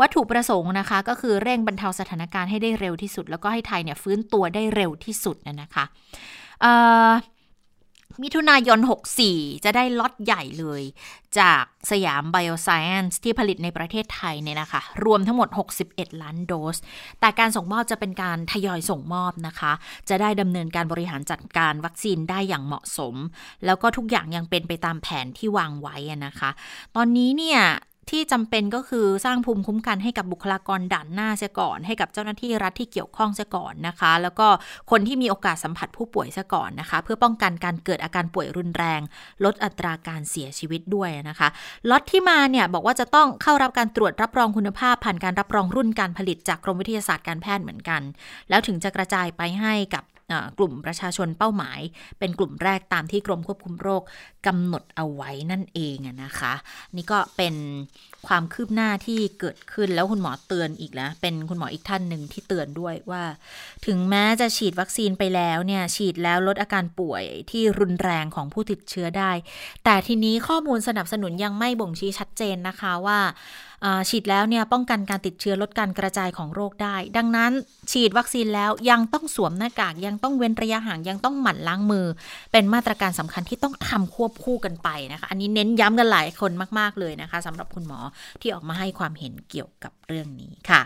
[0.00, 5.84] วัตถุประสงค์นะคะ ก็คือเร่งบรรเทาสถานการณ์ให้ได้เร็วที่สุด แล้วก็ให้ไทยเนี่ยฟื้นตัวได้เร็วที่สุดนะคะ
[8.22, 8.78] มิถุนายน
[9.22, 10.82] 64 จะได้ล็อตใหญ่เลย
[11.38, 15.48] จากสยามไบโอไซเอนซ์ที่ผลิตในประเทศไทยเนี่ยนะคะ รวมทั้งหมด
[15.86, 16.76] 61 ล้านโดส
[17.20, 19.72] แต่การส่งมอบจะเป็นการทยอยส่งมอบนะคะ
[20.08, 23.14] จะได้ดำเนินการบริหารจัดการวัคซีนได้อย่างเหมาะสม
[23.64, 25.96] แล้วก็ทุกอย่างยังเป็นไปตามแผนที่วางไว้
[26.26, 26.50] นะคะ
[26.96, 27.60] ตอนนี้เนี่ย
[28.10, 34.46] ที่จำเป็นก็คือสร้างภูมิคุ้มกันให้กับบุคลากรด่านหน้าเสียก่อน ให้กับเจ้าหน้าที่รัฐที่เกี่ยวข้องเสียก่อนนะคะ แล้วก็
[34.90, 39.00] คนที่มีโอกาสสัมผัสผู้ป่วยเสียก่อนนะคะ เพื่อป้องกันการเกิดอาการป่วยรุนแรง
[39.44, 41.48] ลดอัตราการเสียชีวิตด้วยนะคะ
[41.90, 48.02] ล็อตที่มาเนี่ยบอกว่าจะต้องเข้ารับการตรวจรับรองคุณภาพผ่านการรับรองรุ่นการผลิตจากกรมวิทยาศาสตร์การแพทย์เหมือนกัน
[48.48, 50.04] แล้วถึงจะกระจายไปให้กับ
[50.58, 51.80] กลุ่มประชาชนเป้าหมาย
[52.18, 54.02] เป็นกลุ่มแรกตามที่กรมควบคุมโรค
[54.46, 56.54] กำหนดเอาไว้นั่นเองนะคะ
[56.96, 57.54] นี่ก็เป็น
[58.26, 63.22] ความคืบหน้าที่เกิดขึ้นแล้วคุณหมอเตือนอีกแล้วเป็นคุณหมออีกท่านหนึ่งที่เตือนด้วยว่า
[63.86, 69.32] ถึงแม้จะฉีดวัคซีนไปแล้วเนี่ยฉีดแล้วลดอาการป่วยที่รุนแรงของผู้ติดเชื้อได้
[69.84, 73.20] แต่ทีนี้ข้อมูลสนับสนุนยังไม่บ่งชี้ชัดเจนนะคะว่า
[74.08, 77.52] ฉีดแล้วเนี่ยป้องกันการติดเชื้อลดการกระจายของโรคได้ ดังนั้น
[77.92, 82.06] ฉีดวัคซีนแล้วยังต้องสวมหน้ากากยังต้องเว้นระยะห่างยังต้องหมั่นล้างมือ
[82.52, 88.00] เป็นมาตรการสำคัญที่ต้องทำควบคู่กันไปนะคะ อันนี้เน้นย้ำกันหลายคนมาก ๆ เลยนะคะสำหรับคุณหมอ
[88.40, 90.82] ที่ออกมาให้ความเห็นเกี่ยวกับเรื่องนี้ค่ะ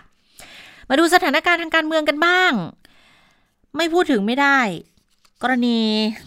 [0.89, 2.53] มาดูสถานการณ์ทางการเมืองกันบ้าง
[3.77, 4.59] ไม่พูดถึงไม่ได้
[5.43, 5.79] กรณี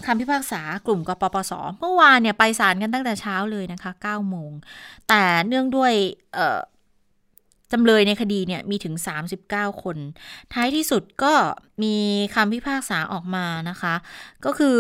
[0.06, 4.52] คำพิพากษากลุ่มกปปส เมื่อวานเนี่ยไปศาลกันตั้งแต่เช้าเลยนะคะ9โมง
[5.08, 5.94] แต่เนื่องด้วย
[7.72, 8.96] จำเลยในคดีเนี่ยมีถึง
[9.38, 9.98] 39 คน
[10.54, 11.34] ท้ายที่สุดก็
[11.84, 11.96] มี
[12.36, 13.96] คำพิพากษาออกมานะคะ
[14.46, 14.80] ก็คือ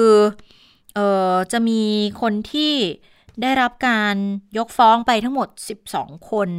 [0.97, 0.99] อ
[1.33, 1.81] อจะมี
[2.21, 2.73] คนที่
[3.41, 4.15] ได้รับการ
[4.57, 5.47] ยกฟ้องไปทั้งหมด
[5.89, 6.49] 12 คน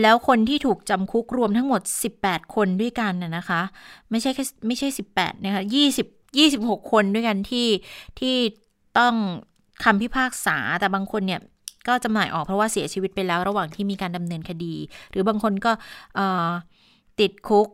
[0.00, 1.82] แล้วคนที่ถูกจำคุกรวมทั้งหมด
[2.18, 3.62] 18 คนด้วยกันนะคะ
[4.10, 5.62] ไม่ใช่แค่ไม่ใช่ 18 นะคะ
[5.96, 7.68] 20 26 คนด้วยกันที่
[8.18, 8.36] ที่
[8.98, 9.14] ต้อง
[9.84, 11.40] คำพิพากษาแต่บางคนเนี่ย
[11.88, 14.74] ก็จำหน่ายออกเพราะว่าเสียชีวิตไปแล้วระหว่างที่มีการดำเนินคดี
[15.10, 15.72] หรือบางคนก็
[17.20, 17.68] ติดคุก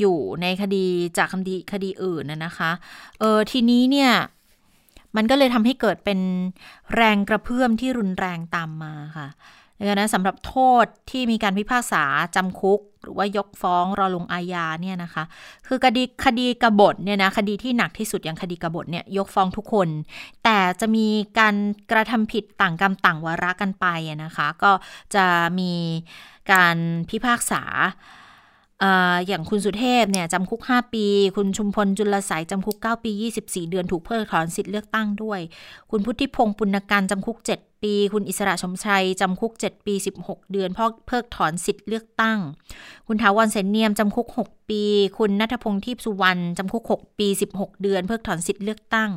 [0.00, 0.84] อยู่ในคดี
[1.18, 2.70] จากคดีคดีอื่นนะนะคะ
[3.20, 4.12] เออทีนี้เนี่ย
[5.16, 6.20] มันก็เลยทำให้เกิดเป็น
[6.94, 9.28] แรงกระเพื่อมที่รุนแรงตามมาค่ะ
[9.78, 12.02] ดังนั้นสำหรับโทษที่มีการพิพากษา
[12.36, 15.24] จำคุก หรือว่ายกฟ้องรอลงอาญาเนี่ยนะคะ
[15.66, 19.88] คือคดีคดีกบฏเนี่ยนะคดีที่หนักที่สุดอย่างคดีกบฏเนี่ยยกฟ้องทุกคน
[20.44, 21.06] แต่จะมี
[21.38, 21.54] การ
[21.90, 23.86] กระทำผิดต่างกรรมต่างวาระกันไป
[24.24, 24.72] นะคะ ก็
[25.14, 25.24] จะ
[25.58, 25.72] มี
[26.52, 26.76] การ
[27.10, 27.62] พิพากษา
[29.26, 33.10] อย่างคุณสุเทพเนี่ยจำคุก 5 ปี คุณชุมพลจุลสายจำคุก 9 ปี
[33.42, 35.40] 24 เดือนถูกเพิกถอนสิทธิ์เลือกตั้งด้วย
[35.90, 42.38] คุณพุทธิพงศ์ปุณการจำคุก 7 ปี คุณอิสระชมชัยจำคุก 7 ปี 16 เดือนเพราะเพิกถอนสิทธิ์เลือกตั้ง
[43.06, 44.82] คุณถาวรเสนเนียมจำคุก 6 ปี
[45.18, 49.10] คุณนัทพงศ์ทิพสุวรรณจำคุก 6 ปี 16 เดือน เพิกถอนสิทธิ์เลือกตั้ง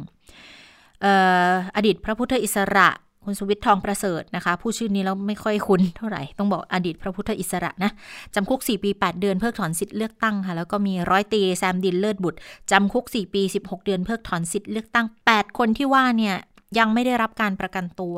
[1.75, 2.89] อดีตพระพุทธอิสระ
[3.25, 7.91] คุณสวิตทองประเสริฐนะคะ ผู้ชื่อนี้แล้วไม่ค่อยคุ้นเท่าไหร่ ต้องบอกอดีตพระพุทธอิสระนะ
[8.35, 12.39] จำคุก 4 ปี 8 เดือนเพิกถอนสิทธิ์เลือกตั้งค่ะ แล้วก็มีร้อยตีแซมดินเลิศบุตร
[12.71, 16.35] จำคุก 4 ปี 16 เดือนเพิกถอนสิทธิ์เลือกตั้ง 8 คนที่ว่าเนี่ย
[16.79, 18.15] ยังไม่ได้รับการประกันตัว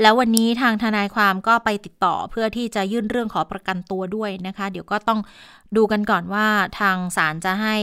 [0.00, 5.20] แล้ววันนี้ทางทนายความก็ไปติดต่อเพื่อที่จะยื่นเรื่องขอประกันตัวด้วยนะคะ เดี๋ยวก็ต้อง
[5.76, 6.46] ดูกันก่อนว่า
[6.80, 7.76] ทางศาลจะให้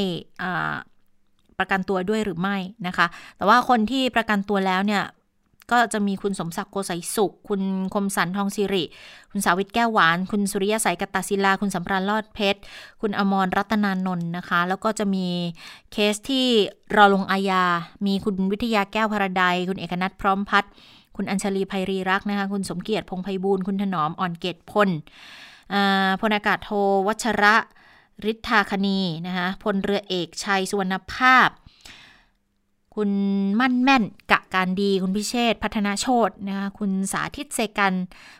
[1.59, 3.05] ประกันตัวด้วยหรือไม่นะคะ
[3.37, 5.03] แต่ว่าคนที่ประกันตัวแล้วเนี่ย
[5.71, 7.61] ก็จะมีคุณสมศักดิ์โกสัยสุข คุณ
[7.93, 8.83] คมสันทองสิริ
[9.31, 12.59] คุณสาวิตแก้วหวาน คุณสุริยสัยกตาศิลา คุณสัมปราลอดเพชร
[13.01, 15.27] คุณอมรรัตนานนท์นะคะ แล้วก็จะมี
[15.91, 16.47] เคสที่
[16.95, 17.63] รอลงอาญา
[18.05, 20.71] มีคุณวิทยาแก้วพระใดคุณเอกนัทพร้อมพัฒน์
[21.15, 24.89] คุณอัญชลีภัยรีรักนะคะ คุณสมเกียรติพงไพบูลคุณถนอมอ่อนเกตพล
[26.21, 26.69] พลอากาศโท
[27.07, 27.55] วัชระ
[28.31, 31.49] ฤทธาคณีนะคะพลเรือเอกชัยสุวรรณภาพ
[32.95, 33.09] คุณ
[33.59, 37.93] มั่นแม่นกะการดี คุณพิเชษพัฒนาโชตนะคะคุณสาธิตเซกัน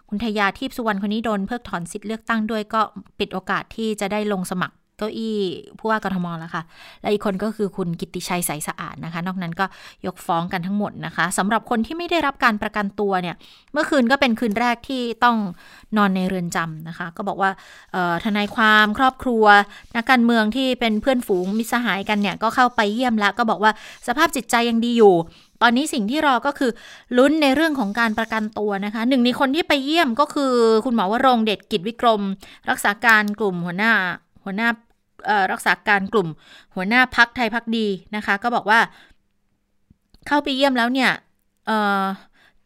[0.10, 2.82] คุณทยาทิพสุวรรณคนนี้โดนเพิกถอนสิทธิ์เลือกตั้งด้วยก็
[3.20, 5.38] ปิดโอกาสที่จะได้ลงสมัคร เก้าอี้
[5.80, 6.64] ผู้ว่ากทมแล้วค่ะ
[7.02, 9.66] และอีกคนก็คือคุณกิติชัยใสสะอาดนะคะ นอกนั้นก็
[10.06, 13.36] ยกฟ้องกันทั้งหมดนะคะสำหรับคนที่ไม่ได้รับการประกันตัวเนี่ย
[13.74, 15.38] เมื่อคืนก็เป็นคืนแรกที่ต้อง
[15.98, 17.52] นอนในเรือนจำนะคะ ก็บอกว่า
[18.26, 19.46] ทนายความครอบครัว
[19.96, 23.72] นักการเมืองที่เป็นเพื่อนฝูงมิสหายกันเนี่ยก็เข้าไปเยี่ยมแล้ว ก็บอกว่า
[24.08, 25.16] สภาพจิตใจยังดีอยู่
[25.62, 26.72] ตอนนี้สิ่งที่รอก็คือ
[27.18, 30.54] ลุ้นในเรื่องของการประกันตัวนะคะ หนึ่งในคนที่ไปเยี่ยมก็คือ
[30.86, 32.22] คุณหมอวรงเดชกิจวิกรม
[32.70, 33.94] รักษาการกลุ่มหัวหน้า
[34.44, 34.70] หัวหน้า
[35.52, 36.28] รักษาการกลุ่ม
[36.76, 38.80] หัวหน้าพักไทยพักดีนะคะ ก็บอกว่า
[40.28, 41.12] เข้าไปเยี่ยมแล้วเนี่ย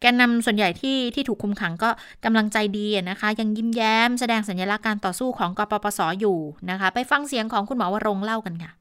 [0.00, 1.90] แกนนำส่วนใหญ่ที่ที่ถูกคุมขังก็
[2.24, 6.38] กำลังใจดีนะคะ ยังยิ้มแย้มแสดงสัญลักษณ์การต่อสู้ของกปปสอยู่
[6.70, 8.72] นะคะ ไปฟังเสียงของคุณหมอวรงเล่ากันค่ะ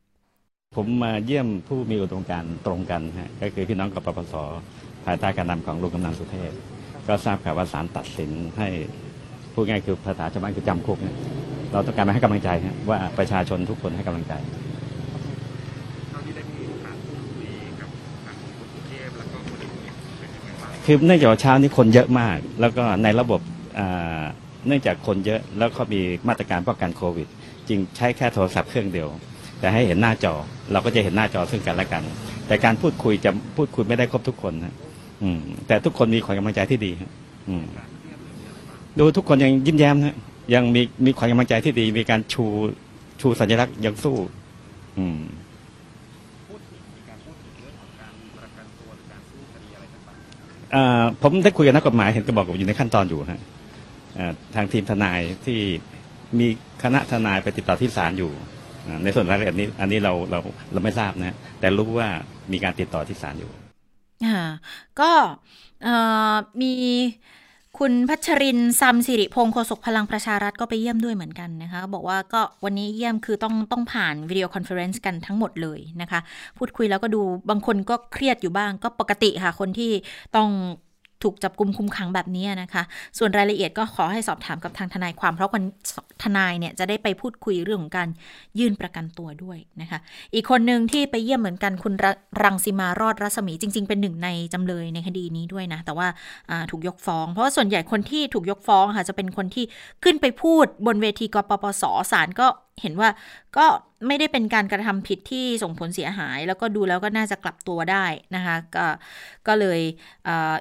[0.75, 4.33] ผมมาเยี่ยมผู้มีอุดมการตรงกันฮะก็คือพี่น้องกปปส
[5.05, 6.51] ภายใต้การนำของลุงกำนันสุเทพ
[7.07, 8.67] ก็ทราบข่าวว่าศาลตัดสินให้
[9.53, 11.15] พูดง่ายคือภาษาชาวบ้านคือจำคุกเนี่ย
[11.71, 14.33] เราต้องการมาให้กำลังใจครับว่าประชาชนทุกคนให้กำลังใจ
[20.85, 23.41] คือเนื่องจากเช้านี้คนเยอะมาก แล้วก็ในระบบ
[24.67, 27.27] เนื่องจากคนเยอะแล้วก็มีมาตรการป้องกันโควิด
[27.67, 29.07] จึงใช้แค่โทรศัพท์เครื่องเดียว
[29.59, 30.33] แต่ให้เห็นหน้าจอ
[30.71, 32.03] เราก็จะเห็นหน้าจอซึ่งกันและกัน
[32.47, 34.73] แต่การพูดคุยจะพูดคุยไม่ได้ครบทุกคนนะ
[35.23, 37.09] อืมแต่ทุกคนมีความกำลังใจที่ดีครับ
[37.49, 37.63] อืม
[38.99, 40.15] ดูทุกคนยังยิ้มแย้มนะ
[40.53, 42.45] ยังมีมีความกำลังใจที่ดี มีการชู
[43.21, 44.17] ชูสัญลักษณ์ยังสู้
[44.97, 45.19] อืม
[51.21, 53.41] ผมได้คุยกับนักกฎหมายเห็นก็บอกว่าอยู่ในขั้นตอนอยู่ฮะ
[54.55, 55.59] ทางทีมทนายที่
[56.39, 56.47] มี
[56.83, 58.31] คณะทนายไปติดต่อที่ศาลอยู่
[59.03, 60.39] ในส่วนรายละเอียดนี้ อันนี้เราเรา
[60.73, 62.09] เราไม่ทราบนะแต่รู้ว่า
[62.51, 63.51] มีการติดต่อที่ศาลอยู่
[64.25, 64.37] อ่า
[65.01, 65.11] ก็
[66.61, 66.73] มี
[67.83, 76.19] คุณพัชรินทร์ ซำศิริพงษ์โฆษกพลังประชารัฐก็ไปเยี่ยมด้วยเหมือนกันนะคะบอกว่าก็วันนี้เยี่ยมคือต้องต้องผ่าน video conference กันทั้งหมดเลยนะคะ
[76.57, 79.91] พูดคุยแล้วก็ดูบางคนก็เครียดอยู่บ้างก็ปกติค่ะ คนที่
[80.35, 80.49] ต้อง
[81.23, 82.83] ถูกจับกลุ่มคุมขังแบบนี้นะคะ
[83.17, 85.63] ส่วนรายละเอียดก็ขอให้สอบถามกับทางทนายความ เพราะคน
[86.23, 88.09] ทนายเนี่ยจะได้ไปพูดคุยเรื่องของการ
[88.59, 89.99] ยื่นประกันตัวด้วยนะคะ
[90.33, 91.93] อีกคนหนึ่งที่ไปเยี่ยมเหมือนกันคุณ
[92.43, 96.07] รังสิมารอดรัศมีจริง ๆ เป็นหนึ่งในจำเลยในคดีนี้ด้วยนะ แต่ว่า
[96.71, 99.65] ถูกยกฟ้อง เพราะว่าส่วนใหญ่คนที่ถูกยกฟ้องค่ะจะเป็นคนที่
[100.03, 102.47] ขึ้นไปพูดบนเวทีกปปสศาลก็
[102.81, 103.09] เห็นว่า
[103.57, 103.65] ก็
[104.07, 108.85] ไม่ได้เป็นการกระทำผิดที่ส่งผลเสียหาย แล้วก็ดูแล้วก็น่าจะกลับตัวได้นะคะก็
[109.47, 109.79] ก็เลย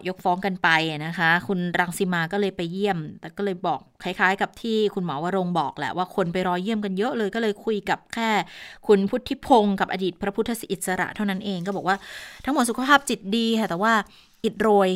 [0.09, 0.68] ยกฟ้องกันไป
[1.07, 8.31] นะคะ คุณรังสีมาก็เลยไปเยี่ยม แต่ก็เลยบอกคล้าย ๆ กับที่คุณหมอวรงบอกแหละว่าคนไปรอเยี่ยมกันเยอะเลยก็เลยคุยกับแค่
[8.87, 11.96] คุณพุทธิพงศ์กับอดีตพระพุทธอิสระเท่านั้นเองก็บอกว่า
[12.44, 13.94] ทั้งหมดสุขภาพจิตดีค่ะแต่ว่า
[14.44, 14.90] อิดโรย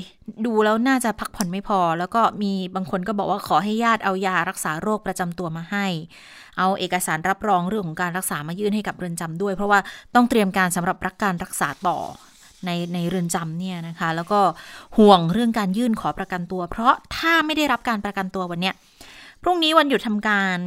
[0.47, 5.87] ดูแล้วน่าจะพักผ่อนไม่พอ แล้วก็มีบางคนก็บอกว่าขอให้ญาติเอายารักษาโรคประจำตัวมาให้
[6.59, 9.79] เอาเอกสารรับรองเรื่องของการรักษามายื่นให้กับเรือนจำด้วย เพราะว่า
[10.15, 11.99] ต้องเตรียมการสำหรับรักการรักษาต่อ
[12.67, 14.41] ในในเรือนจำเนี่ยนะคะ แล้วก็
[14.99, 18.77] ห่วงเรื่องการยื่นขอประกันตัว เพราะถ้าไม่ได้รับการประกันตัววันเนี้ย
[19.45, 20.59] พรุ่งนี้วันหยุดทำการ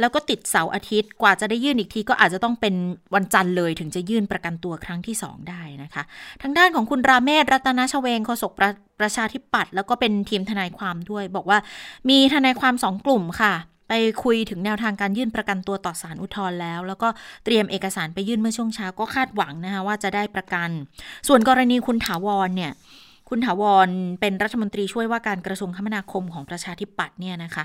[0.00, 2.74] แล้วก็ติดเสาร์อาทิตย์กว่าจะได้ยื่นอีกที ก็อาจจะต้องเป็น
[3.14, 6.02] วันจันทร์เลยถึงจะยื่นประกันตัวครั้งที่ 2 ได้นะคะ
[6.42, 11.58] ทางด้านของคุณราเมศรัตนชเวงโฆษกประประชาธิปัตย์แล้วก็เป็นทีมทนายความด้วย บอกว่า
[12.08, 13.54] มีทนายความสองกลุ่มค่ะ
[13.94, 17.08] ไปคุยถึงแนวทางการยื่นประกันตัวต่อศาลอุทธรณ์แล้ว แล้วก็
[17.44, 20.70] เตรียมเอกสารไปยื่นเมื่อช่วงเช้าก็คาดหวังนะคะว่าจะได้ประกัน
[21.28, 22.72] ส่วนกรณีคุณถาวรเนี่ย
[23.28, 23.88] คุณถาวร
[24.20, 27.64] เป็นรัฐมนตรีช่วยว่าการกระทรวงคมนาคมของประชาธิปัตย์เนี่ยนะคะ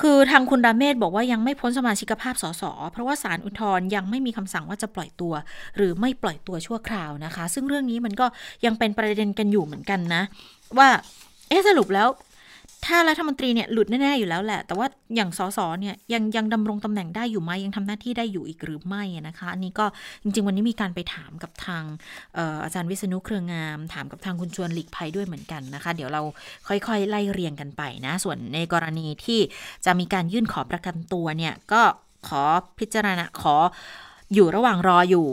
[0.00, 5.32] คือทางคุณดาเมศบอกว่ายังไม่พ้นสมาชิกภาพสสเพราะว่าสารอุทธรยังไม่มีคำสั่งว่าจะปล่อยตัว
[5.76, 8.26] หรือไม่ปล่อยตัวชั่วคราวนะคะ ซึ่งเรื่องนี้มันก็
[8.64, 10.22] ยังเป็นประเด็นกันอยู่เหมือนกันนะ
[10.78, 10.88] ว่า
[11.48, 12.08] เอ๊ะสรุปแล้ว
[12.86, 19.86] ถ้ารัฐมนตรีเนี่ยหลุดแน่ๆอยู่แล้วแหละ แต่ว่าอย่างสสเนี่ยยังยังดำรงตำแหน่งได้อยู่ไหมยังทำหน้าที่ได้อยู่อีกหรือไม่นะคะอันนี้ก็
[20.22, 21.82] จริง ๆ วันนี้มีการไปถามกับทาง
[22.36, 26.22] อออาจารย์วิษณุเครืองาม ถามกับทางคุณชวนหลีกภัยด้วยเหมือนกันนะคะ เดี๋ยวเรา
[26.68, 29.40] ค่อยๆ ไล่เรียงกันไปนะ ส่วนในกรณีที่
[29.84, 31.82] จะมีการยื่นขอประกันตัวเนี่ยก็
[32.28, 32.42] ขอ
[32.78, 33.56] พิจารณาขอ
[34.34, 35.26] อยู่ระหว่างรออยู่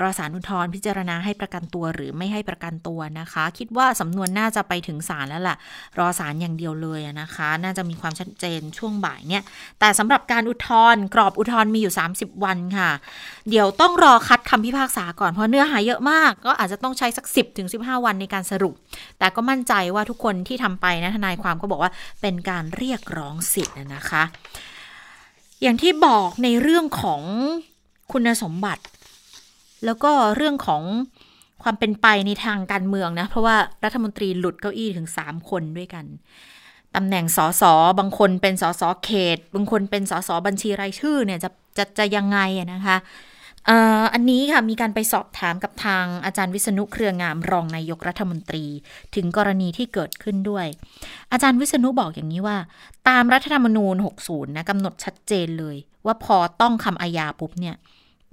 [0.00, 5.56] รอสารอุทธรณ์พิจารณาให้ประกันตัวหรือไม่ให้ประกันตัวนะคะ คิดว่าสำนวนน่าจะไปถึงศาลแล้วล่ะ
[5.98, 9.42] รอศาลอย่างเดียวเลยนะคะ น่าจะมีความชัดเจนช่วงบ่ายเนี่ย
[9.80, 12.90] แต่สำหรับการอุทธรณ์กรอบอุทธรณ์มีอยู่ 30 วันค่ะ
[13.50, 18.74] เดี๋ยวต้องรอคัดคำพิพากษาก่อนเพราะเนื้อหาเยอะมาก ก็อาจจะต้องใช้สัก 10ถึง15 วันในการสรุป
[19.18, 24.22] แต่ก็มั่นใจว่าทุกคนที่ทำไปนะทนายความก็บอกว่าเป็นการเรียกร้องสิทธิ์นะคะ
[25.62, 27.22] อย่างที่บอกในเรื่องของ
[28.12, 28.82] คุณสมบัติ
[29.84, 30.82] แล้วก็เรื่องของ
[31.62, 36.04] ความเป็นไปในทางการเมืองนะ เพราะว่ารัฐมนตรีหลุดเก้าอี้ถึง 3 คนด้วยกัน
[36.96, 37.62] ตำแหน่งสส
[37.98, 42.96] บางคนเป็นสสเขต บางคนเป็นสสบัญชีรายชื่อเนี่ยจะจะจะยังไงอะนะคะ
[44.14, 48.64] อันนี้ค่ะมีการไปสอบถามกับทางอาจารย์วิษณุเครืองามรองนายกรัฐมนตรี
[49.14, 50.66] ถึงกรณีที่เกิดขึ้นด้วย
[51.32, 52.56] อาจารย์วิษณุบอกอย่างนี้ว่า
[53.08, 57.76] ตามรัฐธรรมนูญ 60 นะกำหนดชัดเจนเลย ว่าพอต้องคำอาญาปุ๊บเนี่ย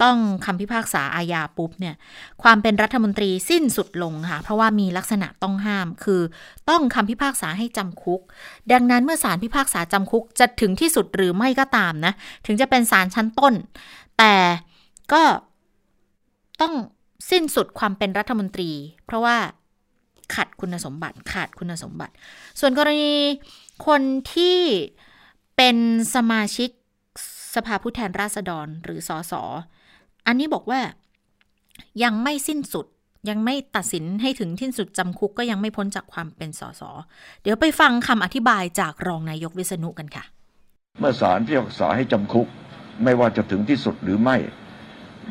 [0.02, 1.94] ต้องคำพิพากษาอาญาปุ๊บเนี่ย
[2.42, 6.20] ความเป็นรัฐมนตรีสิ้นสุดลงค่ะ เพราะว่ามีลักษณะต้องห้ามคือ
[6.70, 8.20] ต้องคำพิพากษาให้จำคุก
[8.72, 12.12] ดังนั้นเมื่อศาลพิพากษาจำคุกจะถึงที่สุดหรือไม่ก็ตามนะ
[12.46, 13.54] ถึงจะเป็นศาลชั้นต้น
[14.18, 14.34] แต่
[15.12, 15.22] ก็
[16.60, 16.74] ต้อง
[17.30, 18.70] สิ้นสุดความเป็นรัฐมนตรี
[19.04, 19.36] เพราะว่า
[20.34, 22.12] ขัดคุณสมบัติขาดคุณสมบัติ
[22.60, 23.14] ส่วนกรณี
[23.86, 24.02] คน
[24.34, 24.58] ที่
[25.56, 25.76] เป็น
[26.14, 26.70] สมาชิก
[27.54, 29.42] สภาผู้แทนราษฎรหรือสอสอ
[30.26, 30.80] อันนี้บอกว่า
[32.02, 32.86] ยังไม่สิ้นสุด
[33.28, 36.82] ยังไม่ตัดสินให้ถึงที่สุดจำคุกก็ยังไม่พ้นจากความเป็นสส
[37.42, 40.24] เดี๋ยวไปฟังคำอธิบายจากรองนายกวิษณุกันค่ะ
[41.00, 42.46] เมื่อศาลพิพากษาให้จำคุก
[43.04, 44.36] ไม่ว่าจะถึงที่สุดหรือไม่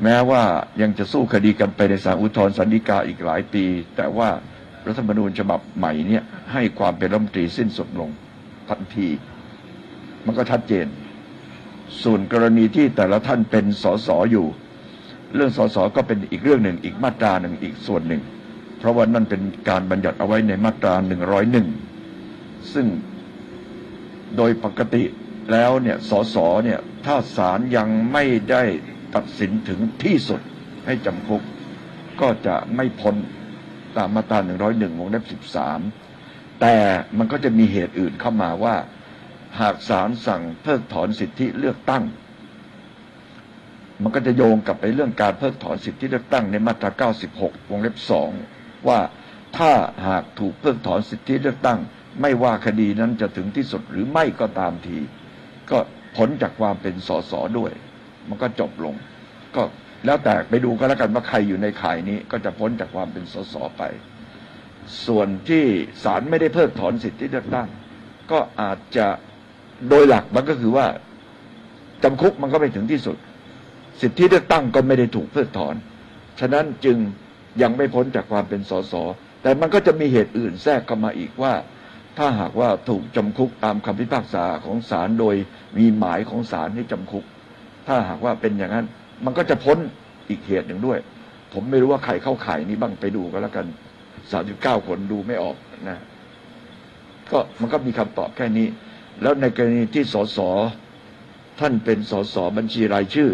[0.03, 0.41] แม้ว่า
[0.81, 4.29] ยังจะสู้คดีกันไปในศาลอุทธรณ์สันติกาอีกหลายปี แต่ว่า
[4.87, 6.23] รัฐธรรมนูญฉบับใหม่เนี่ย
[6.53, 8.09] ให้ความเป็นรัฐมนตรีสิ้นสุดลง
[8.69, 9.09] ทันที
[10.25, 10.87] มันก็ชัดเจน
[12.03, 14.47] ส่วนกรณีที่แต่ละท่านเป็นสสอยู่
[15.35, 18.21] เรื่องสสก็เป็นอีกเรื่องหนึ่งอีกมาตราหนึ่งอีกส่วนหนึ่ง
[18.79, 21.67] เพราะว่านั่นเป็นการบัญญัติเอาไว้ในมาตราหนึ่งร้อยหนึ่ง
[22.73, 22.87] ซึ่ง
[24.37, 25.03] โดยปกติ
[25.51, 26.35] แล้วเนี่ยสส
[26.65, 28.63] เนี่ยถ้าศาลยังไม่ได้
[29.15, 30.41] ตัดสินถึงที่สุด
[30.85, 31.41] ให้จำคุก
[32.21, 33.15] ก็จะไม่พ้น
[33.97, 35.23] ตามมาตรา101วงเล็บ
[35.91, 36.75] 13แต่
[37.17, 38.75] มันก็จะมีเหตุอื่นเข้ามาว่า
[39.59, 42.03] หากศาลสั่งเพิกถอนสิทธิเลือกตั้ง
[44.03, 46.91] มันก็จะโยงกลับไปเรื่องการเพิกถอนสิทธิเลือกตั้งในมาตรา
[47.31, 47.95] 96 วงเล็บ
[48.41, 48.99] 2 ว่า
[49.57, 49.71] ถ้า
[50.07, 51.79] หากถูกเพิกถอนสิทธิเลือกตั้ง
[52.21, 54.97] ไม่ว่าคดีนั้นจะถึงที่สุดหรือไม่ก็ตามที
[55.71, 55.77] ก็
[56.17, 57.71] พ้นจากความเป็นสสด้วย
[58.29, 58.95] มันก็จบลง
[59.55, 59.63] ก็
[60.05, 63.83] แล้วแต่ไปดูก็แล้วกันว่าใครอยู่ในข่ายนี้ก็จะพ้นจากความเป็นสสไป
[65.05, 65.63] ส่วนที่
[66.03, 67.67] ศาลไม่ได้เพิกถอนสิทธิเลือกตั้ง
[68.31, 69.07] ก็อาจจะ
[69.89, 70.85] โดยหลักมันก็คือว่า
[72.03, 73.17] จำคุกมันก็ไม่ถึงที่สุด
[74.01, 75.75] สิทธิเลือกตั้งก็ไม่ได้ถูกเพิกถอน
[76.39, 76.97] ฉะนั้นจึง
[77.61, 78.93] ยังไม่พ้นจากความเป็นสส
[79.41, 81.53] แต่มันก็จะมีเหตุอื่นแทรกเข้ามาอีกว่า
[82.17, 85.35] ถ้าหากว่าถูกจำคุกตามคำพิพากษาของศาลโดย
[85.77, 87.25] มีหมายของศาลให้จำคุก
[87.87, 88.85] ถ้าหากว่าเป็นอย่างนั้น
[89.25, 89.77] มันก็จะพ้น
[90.29, 90.99] อีกเหตุหนึ่งด้วย
[91.53, 93.65] ผมไม่รู้ว่าใครเข้าข่ายนี้บ้างไปดูก็แล้วกัน
[94.31, 95.55] สามสิบเก้าคนดูไม่ออก
[95.89, 95.99] นะ
[97.31, 98.67] ก็มันก็มีคำตอบแค่นี้
[99.21, 100.39] แล้วในกรณีที่สส
[101.59, 103.31] ท่านเป็นสสบัญชีรายชื่อ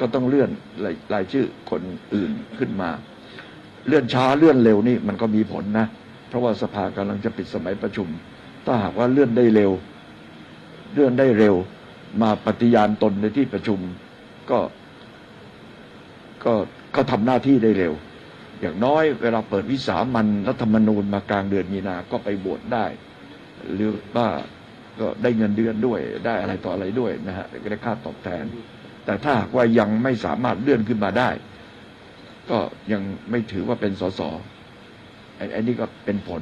[0.00, 0.50] ก็ต้องเลื่อน
[0.84, 1.82] รายรายชื่อคน
[2.14, 2.90] อื่นขึ้นมา
[3.86, 5.86] เลื่อนช้าเลื่อนเร็วนี่มันก็มีผลนะ
[6.28, 8.08] เพราะว่าสภากำลังจะปิดสมัยประชุม
[8.66, 9.72] ถ้าหากว่าเลื่อนได้เร็ว
[10.92, 11.54] เลื่อนได้เร็ว
[12.22, 13.78] มาปฏิญาณตนในที่ประชุม
[14.50, 14.58] ก็
[16.44, 16.54] ก็
[16.94, 17.92] ก็ทำหน้าที่ได้เร็ว
[18.60, 22.86] อย่างน้อยเวลาเปิดวิสามันรัฐธรรมนูญมากลางเดือนมีนา ก็ไปบวชได้
[23.74, 24.28] หรือว่า
[25.00, 28.44] ก็ได้เงินเดือนด้วย ได้อะไรต่ออะไรด้วยนะฮะได้ค่าตอบแทน
[29.08, 31.28] แต่ถ้าหากว่ายังไม่สามารถเลื่อนขึ้นมาได้
[32.50, 32.58] ก็
[32.92, 34.20] ยังไม่ถือว่าเป็นสส
[35.36, 36.40] ไอ้ไอ้นี่ก็เป็นผล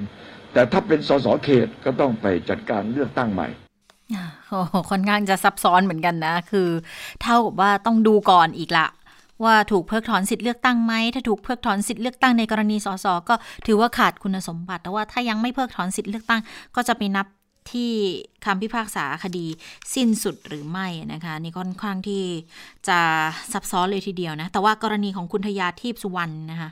[0.52, 3.48] แต่ถ้าเป็นสสเขตก็ต้องไปจัดการเลือกตั้งใหม่
[4.90, 6.68] ค่อนข้างจะซับซ้อนเหมือนกันนะ คือ
[7.22, 8.86] เท่ากับว่าต้องดูก่อนอีกละ
[9.44, 13.34] ว่าถูกเพิกถอนสิทธิ์เลือกตั้งไหม ถ้าถูกเพิกถอนสิทธิ์เลือกตั้งในกรณีสสก็
[13.66, 16.40] ถือว่าขาดคุณสมบัติ แต่ว่าถ้ายังไม่เพิกถอนสิทธิ์เลือกตั้ง
[16.76, 17.26] ก็จะไปนับ
[17.72, 17.92] ที่
[18.44, 19.46] คำพิพากษาคดี
[19.94, 22.22] สิ้นสุดหรือไม่นะคะนี่ค่อนข้างที่
[22.88, 22.98] จะ
[23.52, 26.70] ซับซ้อนเลยทีเดียวนะแต่ว่ากรณีของคุณทยาทีพสุวรรณนะคะ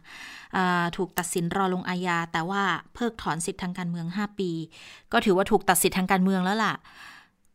[0.97, 2.63] ถูกตัดสินรอลงอาญาแต่ว่า
[2.95, 4.51] เพิกถอนสิทธิทางการเมือง 5 ปี
[5.13, 6.75] ก็ถือว่าถูกตัดสิทธิทางการเมืองแล้วล่ะ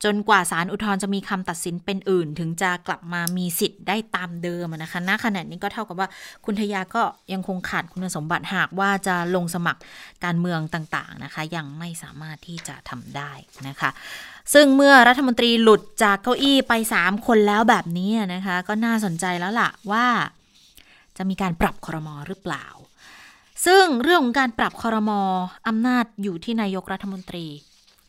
[0.03, 6.07] จนกว่าศาลอุทธรณ์จะมีคำตัดสินเป็นอื่น ถึงจะกลับมามีสิทธิ์ได้ตามเดิมนะคะณขณะนี้ก็เท่ากับว่า
[6.45, 9.81] คุณทยาก็ยังคงขาดคุณสมบัติหากว่าจะลงสมัคร
[10.23, 13.31] การเมืองต่างๆนะคะ ยังไม่สามารถที่จะทำได้
[13.67, 13.89] นะคะ
[14.53, 20.05] ซึ่งเมื่อรัฐมนตรีหลุดจากเก้าอี้ไป 3 คนแล้วแบบนี้นะคะ ก็น่าสนใจแล้วล่ะว่า
[21.17, 22.65] จะมีการปรับครมอหรือเปล่า
[23.65, 25.21] ซึ่งเรื่องของการปรับคอรมอ
[25.67, 27.47] อำนาจอยู่ที่นายกรัฐมนตรี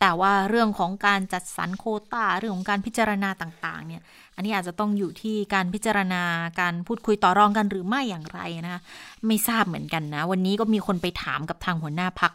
[0.01, 4.01] แต่ว่าเรื่องของการจัดสรรโคตาเรื่องของการพิจารณาต่างๆ เนี่ย
[4.35, 6.23] อันนี้อาจจะต้องอยู่ที่การพิจารณา
[6.61, 8.81] การพูดคุยต่อรองกันหรือไม่อย่างไรนะคะ
[9.27, 12.31] ไม่ทราบเหมือนกันนะ วันนี้ก็มีคนไปถามกับทางหัวหน้าพัก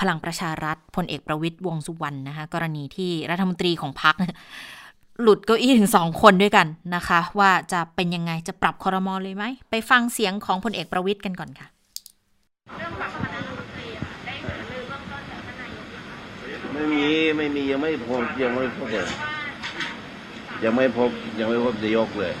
[0.00, 4.14] พลังประชารัฐพลเอกประวิตยวงสุวรรณนะคะกรณีที่รัฐมนตรีของพัก
[5.22, 11.68] หลุดเก้าอี้ถึงสองคนด้วยกันนะคะ ว่าจะเป็นยังไงจะปรับคอรมอเลยไหม ไปฟังเสียงของพลเอกประวิตยกันก่อนค่ะ
[16.80, 17.06] ไม่มี
[17.38, 19.06] ไม่มียังไม่พบยังไม่พบเลย
[20.64, 22.32] ยังไม่พบยังไม่พบนายกเลย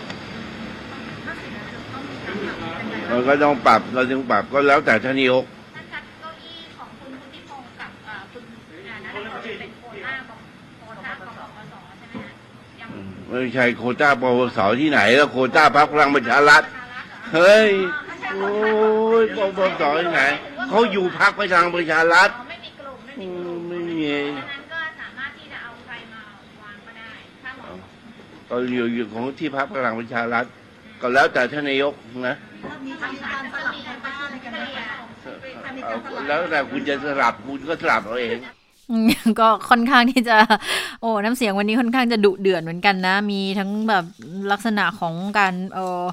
[3.10, 8.42] มันก็ต้องปรับเราจึงปรับก็แล้วแต่ท่านนายกท่านจัดเก้าอี้ของคุณพุทธิพงศ์กับเอ่อคุณ
[8.88, 10.38] อ่านัทพลเป็นโควต้าของ
[10.78, 12.32] โควต้าของกสใช่ไหมฮะ
[12.80, 12.88] ยัง
[13.28, 16.62] ไม่ใช่โควต้าปวสที่ไหน แล้วโควต้าพรรคพลังประชารัฐ
[17.34, 17.70] เฮ้ย
[18.34, 18.50] โอ้
[19.22, 19.46] ยปว
[19.80, 20.22] สที่ไหน
[20.68, 23.26] เขาอยู่พรรคประชาประชารัฐ ไม่มีกลุ่มไม่ อื
[24.00, 26.22] มีกลุ่มมไม่มี ดังนั้นก็สามารถที่จะเอาใครมา
[26.62, 27.78] วางก็ได้ถ้าเหมาะสม
[28.48, 30.44] ก็อยู่อยู่ของที่พรรคพลังประชารัฐ
[31.00, 31.94] ก็แล้วแต่ท่านนายก
[32.28, 32.36] นะ
[32.86, 33.24] มีการส
[33.66, 34.86] ลับกันบ้างอะไรกันไหมคะ
[35.84, 35.94] เอา
[36.28, 38.38] แล้วแต่คุณจะสลับคุณก็สลับเอาเอง
[38.90, 40.36] อืมก็ค่อนข้างที่จะ
[41.00, 44.04] โอ้น้ำเสียงวันนี้ค่อนข้างจะดุเดือดเหมือนกันนะ มีทั้งแบบ
[44.52, 46.04] ลักษณะของการเออ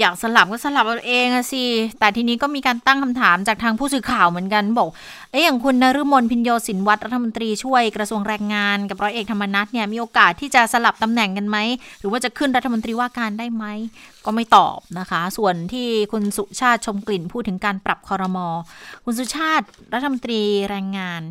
[0.00, 1.64] อยากสลับก็สลับเอาเองอะสิ
[1.98, 4.88] แต่ทีนี้ก็มีการตั้งคำถามจากทางผู้สื่อข่าวเหมือนกันบอก
[5.32, 11.56] เอ๊ะอย่างคุณนฤมลพินโยสินวัตรรัฐมนตรีช่วยกระทรวงแรงงาน กับร้อยเอกธรรมนัฐเนี่ยมีโอกาสที่จะสลับตำแหน่งกันไหม
[12.00, 13.64] หรือว่าจะขึ้นรัฐมนตรีว่าการได้ไหม
[14.24, 18.48] ก็ไม่ตอบนะคะ ส่วนที่คุณสุชาติชมกลิ่นพูดถึงการปรับคอรมอ
[19.04, 21.22] คุณสุชาติรัฐมนตรีแรงงาน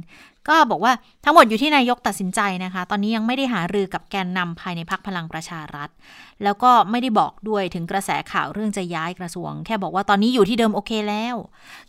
[0.49, 0.93] ก็บอกว่า
[1.23, 5.89] ทั้งหมดอยู่ที่นายกตัดสินใจนะคะ ตอนนี้ยังไม่ได้หารือกับแกนนำภายในพักพลังประชารัฐ
[6.43, 11.35] แล้วก็ไม่ได้บอกด้วยถึงกระแสข่าวเรื่องจะย้ายกระทรวง แค่บอกว่าตอนนี้อยู่ที่เดิมโอเคแล้ว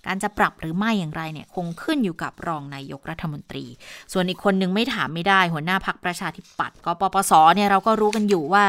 [0.07, 3.65] การจะปรับหรือไม่อย่างไรเนี่ยคงขึ้นอยู่กับรองนายกรัฐมนตรี
[4.13, 8.65] ส่วนอีกคนหนึ่งไม่ถามไม่ได้ หัวหน้าพักประชาธิปัตย์ก็ปปสเนี่ยเราก็รู้กันอยู่ว่า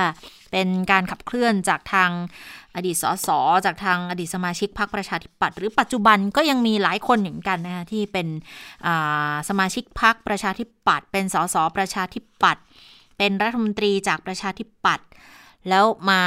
[0.52, 2.12] เป็นการขับเคลื่อนจากทาง
[2.76, 3.30] อดีตสส
[3.66, 8.28] จากทางอดีตสมาชิกพรรคประชาธิปัตย์หรือปัจจุบันก็ยังมีหลายคนเหมือนกันนะคะที่เป็น
[9.50, 12.64] สมาชิกพรรคประชาธิปัตย์เป็นสสประชาธิปัตย์
[13.18, 15.07] เป็นรัฐมนตรีจากประชาธิปัตย์
[15.70, 16.22] แล้วมา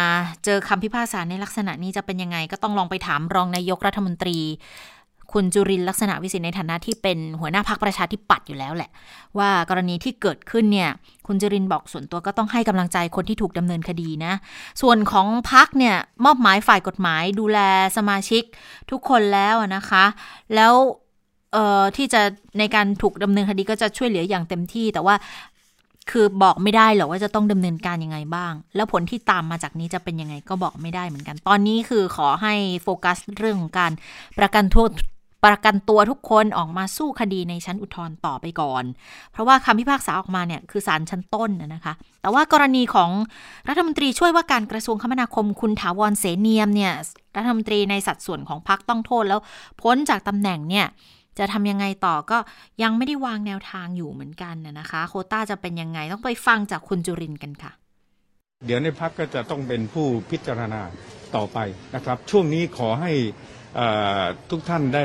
[0.44, 4.38] เจอคำพิพากษาในลักษณะนี้จะเป็นยังไง ก็ต้องลองไปถามรองนายกรัฐมนตรี
[5.32, 8.90] คุณจุรินลักษณะวิสิทธิ์ในฐานะที่เป็นหัวหน้าพักประชาธิปัตย์อยู่แล้วแหละ
[9.38, 10.90] ว่ากรณีที่เกิดขึ้นเนี่ย
[11.26, 14.32] คุณจุรินบอกส่วนตัวก็ต้องให้กำลังใจคนที่ถูกดำเนินคดีนะ
[14.82, 17.58] ส่วนของพักเนี่ยมอบหมายฝ่ายกฎหมายดูแล
[17.96, 18.42] สมาชิก
[18.90, 20.04] ทุกคนแล้วนะคะ
[20.54, 20.74] แล้ว
[21.52, 22.22] เอ่อที่จะ
[22.58, 25.14] ในการถูกดำเนินคดีก็จะช่วยเหลืออย่างเต็มที่ แต่ว่า
[26.10, 33.92] คือบอกไม่ได้หรอกว่าจะต้องดำเนินการยังไงบ้าง แล้วผลที่ตามมาจากนี้จะเป็นยังไงก็บอกไม่ได้เหมือนกัน ตอนนี้คือขอให้โฟกัสเรื่องของการ
[34.38, 34.90] ประกันโทษ
[35.46, 38.84] ประกันตัวทุกคนออกมาสู้คดีในชั้นอุทธรณ์ต่อไปก่อน
[39.32, 41.92] เพราะว่าคำพิพากษาออกมาเนี่ยคือศาลชั้นต้นนะคะ
[42.22, 43.10] แต่ว่ากรณีของ
[43.68, 46.92] รัฐมนตรีช่วยว่าการกระทรวงคมนาคมคุณถาวรเสเนียมเนี่ย
[47.36, 49.40] รัฐมนตรีในสัดส่วนของพรรคต้องโทษแล้ว
[49.82, 50.86] พ้นจากตำแหน่งเนี่ย
[51.40, 52.38] จะทำยังไงต่อก็
[52.82, 57.72] ยังไม่ได้วางแนวทางอยู่เหมือนกันนะนะคะ โควต้าจะเป็นยังไงต้องไปฟังจากคุณจุรินทร์กันค่ะ
[58.66, 60.82] เดี๋ยวในพักก็จะต้องเป็นผู้พิจารณา
[61.36, 61.58] ต่อไป
[61.94, 63.12] นะครับ ช่วงนี้ขอให้
[63.76, 63.86] เอ่
[64.20, 65.04] อทุกท่านได้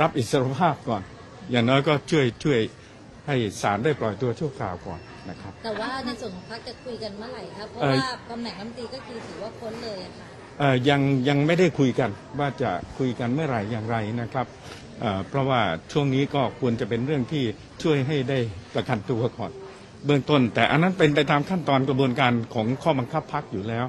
[0.00, 1.02] รับอิสรภาพก่อน
[1.50, 2.60] อย่างน้อยก็ช่วยช่วย
[3.26, 5.00] ให้ศาลได้ปล่อยตัวชั่วคราวก่อน
[5.30, 10.26] นะครับ แต่ว่าในส่วนของพรรคจะคุยกันเมื่อไหร่ครับ เพราะเอ่อว่าตำแหน่งรัฐมนตรีก็คือถือว่าพ้นเลยอะค่ะ
[10.58, 14.46] เอ่อยังยังไม่ได้คุยกันว่าจะคุยกันเมื่อไหร่อย่างไรนะครับ
[15.00, 15.60] เอ่อเพราะว่า
[15.92, 17.44] ช่วงนี้ก็ควรจะเป็นเรื่องที่
[17.82, 18.38] ช่วยให้ได้
[18.74, 19.52] ประกันตัวก่อน
[20.06, 23.86] เบื้องต้น แต่อันนั้นเป็นไปตามขั้นตอนกระบวนการของข้อบังคับพักอยู่แล้ว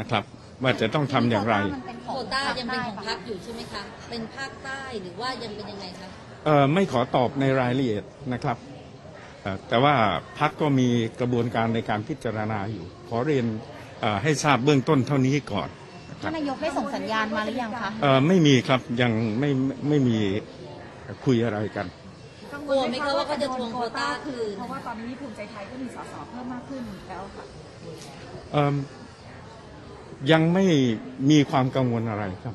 [0.00, 0.24] นะครับ
[0.62, 1.56] ว่าจะต้องทำอย่างไร
[2.04, 6.08] โควต้ายังเป็นของพรรคอยู่ใช่ไหมคะ เป็นภาคใต้หรือว่ายังเป็นยังไงคะ
[6.44, 8.56] เอ่อไม่ขอตอบในรายละเอียดนะครับ
[9.42, 9.94] เอ่อแต่ว่า
[10.38, 10.88] พักก็มี
[11.20, 13.46] กระบวนการในการพิจารณาอยู่ ขอเรียน
[14.00, 15.68] เอ่อให้ทราบเบื้องต้นเท่านี้ก่อน
[16.18, 20.16] นะครับนายกได้ส่งสัญญาณมาหรือยังคะเอ่อไม่มีครับยังไม่ไม่ไม่มี
[21.24, 21.86] คุยอะไรกัน
[22.52, 27.44] กังวกลัวไหมคะว่าเขาจะทวงโควต้าคืน เพราะว่าตอนนี้ภูมิใจไทยก็มีสสเพิ่มมากขึ้นแล้วค่ะ
[28.52, 28.74] เอิ่ม
[30.32, 30.64] ยังไม่
[31.30, 32.54] มีความกังวลอะไรครับ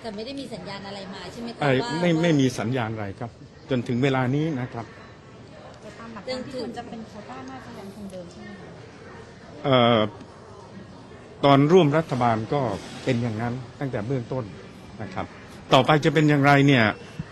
[0.00, 3.30] แต่ไม่ได้มีสัญญาณอะไรมาใช่ไหมคะเอ่อว่าไม่ไม่ว่ามีสัญญาณอะไรครับ
[3.70, 4.86] จนถึงเวลานี้นะครับ
[5.80, 8.70] แต่ตามหลักการที่ควรจะเป็นโควต้าน่าจะยังคงเดิมใช่ไหมคะ
[9.64, 9.98] เอ่อ
[11.46, 12.60] ตอนร่วมรัฐบาลก็
[13.04, 14.44] เป็นอย่างนั้นตั้งแต่เบื้องต้น
[15.02, 15.26] นะครับ
[15.72, 16.84] ต่อไปจะเป็นอย่างไรเนี่ย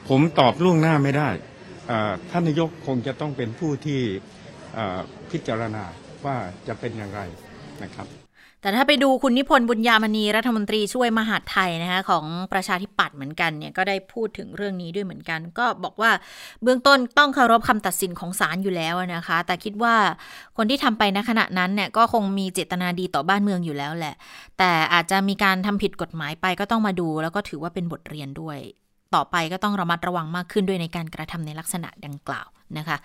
[0.09, 1.29] ผมตอบล่วงหน้าไม่ได้
[2.31, 4.01] ท่านนายกคงจะต้องเป็นผู้ที่
[5.31, 5.85] พิจารณา
[6.27, 6.37] ว่า
[6.69, 7.21] จะเป็นอย่างไร
[7.83, 8.24] นะครับ
[8.65, 16.11] แต่ถ้าไปดูคุณนิพนธ์บุญญามณีรัฐมนตรีช่วยมหาดไทยนะคะของประชาธิปัตย์เหมือนกันเนี่ยก็ได้พูดถึงเรื่องนี้ด้วยเหมือนกัน ก็บอกว่า
[16.63, 19.95] เบื้องต้นต้องเคารพคำตัดสินของศาลอยู่แล้วนะคะ แต่คิดว่า
[20.57, 24.15] คนที่ทำไปณขณะนั้นเนี่ยก็คงมีเจตนาดีต่อบ้านเมืองอยู่แล้วแหละ
[24.59, 28.59] แต่อาจจะมีการทำผิดกฎหมายไปก็ต้องมาดู แล้วก็ถือว่าเป็นบทเรียนด้วย
[29.15, 32.49] ต่อไปก็ต้องระมัดระวังมากขึ้นด้วยในการกระทำในลักษณะดังกล่าว
[32.79, 32.97] นะคะ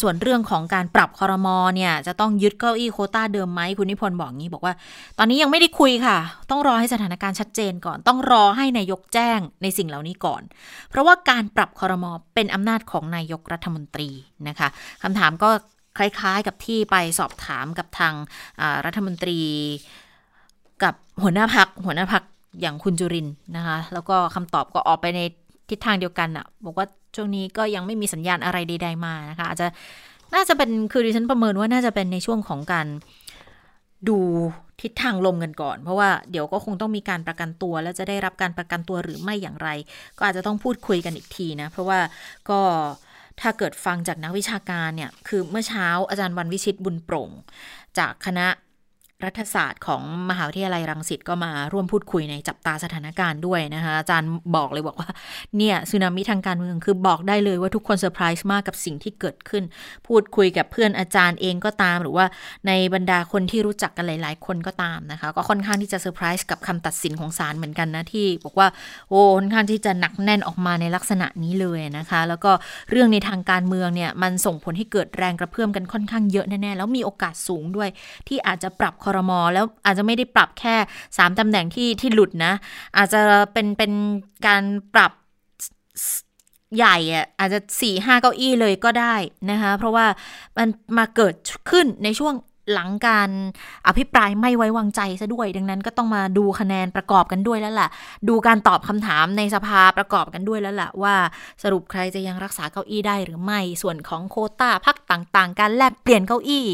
[0.00, 4.74] ส่วนเรื่องของการปรับคอรมอเนี่ยจะต้องยึดเก้าอี้โคต้าเดิมไหมคุณนิพนธ์บอกงี้บอกว่า
[5.18, 6.16] ตอนนี้ยังไม่ได้คุยค่ะ
[6.50, 10.42] ต้องรอให้สถานการณ์ชัดเจนก่อน ต้องรอให้นายกแจ้งในสิ่งเหล่านี้ก่อน
[10.90, 14.10] เพราะว่าการปรับคอรมอเป็นอำนาจของนายกรัฐมนตรี
[14.48, 14.68] นะคะ
[15.02, 15.50] คำถามก็
[15.98, 18.14] คล้ายๆกับที่ไปสอบถามกับทาง
[18.84, 19.38] รัฐมนตรี
[20.82, 22.22] กับหัวหน้าพักหัวหน้าพัก
[22.60, 25.20] อย่างคุณจุรินนะคะแล้วก็คำตอบก็ออกไปใน
[25.72, 29.66] ทิศทางเดียวกันอะบอกว่าช่วงนี้ก็ยังไม่มีสัญญาณอะไรใดๆมานะคะ อาจจะ
[30.34, 32.86] น่าจะเป็นคือดิฉันประเมินว่าน่าจะเป็นในช่วงของการ
[34.08, 34.18] ดู
[34.82, 39.68] ทิศทางลมกันก่อน เพราะว่าเดี๋ยวก็คงต้องมีการประกันตัว แล้วจะได้รับการประกันตัวหรือไม่อย่างไร
[40.18, 42.00] ก็อาจจะต้องพูดคุยกันอีกทีนะ เพราะว่า
[42.50, 42.60] ก็
[43.40, 47.30] ถ้าเกิดฟังจากนักวิชาการเนี่ย คือเมื่อเช้าอาจารย์วันวิชิตบุญโปร่ง
[47.98, 48.46] จากคณะ
[49.26, 55.10] รัฐศาสตร์ของมหาวิทยาลัยรังสิตก็มาร่วมพูดคุยในจับตาสถานการณ์ด้วยนะคะอาจารย์บอกเลยบอกว่า
[55.56, 59.64] เนี่ยสึนามิทางการเมืองคือบอกได้เลยว่าทุกคนเซอร์ไพรส์มากกับสิ่งที่เกิดขึ้น
[60.06, 62.26] พูดคุยกับเพื่อนอาจารย์เองก็ตาม หรือว่า
[62.66, 68.68] ในบรรดาคนที่รู้จักกันหลาย ๆ คนก็ตามนะคะ ก็ค่อนข้างที่จะเซอร์ไพรส์กับคำตัดสินของศาลเหมือนกันนะที่ บอกว่า
[69.08, 72.52] โอ้ค่อนข้างที่จะหนักแน่นออกมาในลักษณะนี้เลยนะคะ แล้วก็
[72.90, 77.88] เรื่องในทางการเมืองเนี่ยมันส่งผลให้เกิดแรงกระเพื่อมกันค่อนข้างเยอะแน่ๆแล้วมีโอกาสสูงด้วย
[78.28, 80.76] ที่อาจจะปรับคอรมอแล้วอาจจะไม่ได้ปรับแค่
[81.08, 82.52] 3ตำแหน่งที่ที่หลุดนะ
[82.96, 83.20] อาจจะ
[83.52, 83.92] เป็นเป็น
[84.46, 84.62] การ
[84.94, 85.12] ปรับ
[86.76, 89.14] ใหญ่อะอาจจะสี่ห้าเก้าอี้เลยก็ได้
[89.50, 90.06] นะคะ เพราะว่า
[90.58, 91.34] มันมาเกิด
[91.70, 92.34] ขึ้นในช่วง
[92.72, 93.30] หลังการ
[93.86, 97.88] อภิปรายไม่ไว้วางใจซะด้วย ดังนั้นก็ต้องมาดูคะแนนประกอบกันด้วยแล้วล่ะ
[98.28, 101.14] ดูการตอบคำถามในสภาประกอบกันด้วยแล้วล่ะ ว่า
[101.62, 106.66] สรุปใครจะยังรักษาเก้าอี้ได้หรือไม่ ส่วนของโคต้าพักต่างๆ การแลกเปลี่ยนเก้าอี้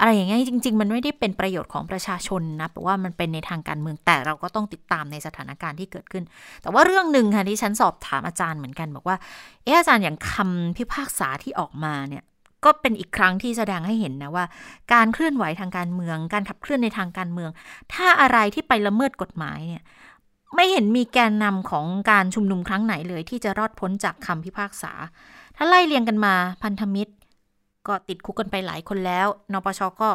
[0.00, 6.24] อะไรอย่างเงี้ยจริง ๆ มันไม่ได้เป็นประโยชน์ของประชาชนนะแต่ว่ามันเป็นในทางการเมืองแต่เราก็ต้องติดตามในสถานการณ์ที่เกิดขึ้น
[6.62, 9.16] แต่ว่าเรื่องหนึ่งค่ะที่ฉันสอบถามอาจารย์เหมือนกัน บอกว่า
[9.64, 12.24] เอออาจารย์อย่างคำพิพากษาที่ออกมาเนี่ย
[12.64, 14.44] ก็เป็นอีกครั้งที่แสดงให้เห็นนะว่า
[14.92, 17.50] การเคลื่อนไหวทางการเมือง การขับเคลื่อนในทางการเมือง
[17.94, 19.82] ถ้าอะไรที่ไปละเมิดกฎหมายเนี่ย
[20.54, 24.92] ไม่เห็นมีแกนนำของการชุมนุมครั้งไหนเลย ที่จะรอดพ้นจากคำพิพากษา
[25.56, 27.12] ถ้าไล่เรียงกันมาพันธมิตร
[27.88, 30.10] ก็ติดคุกกันไปหลายคนแล้วนปชก็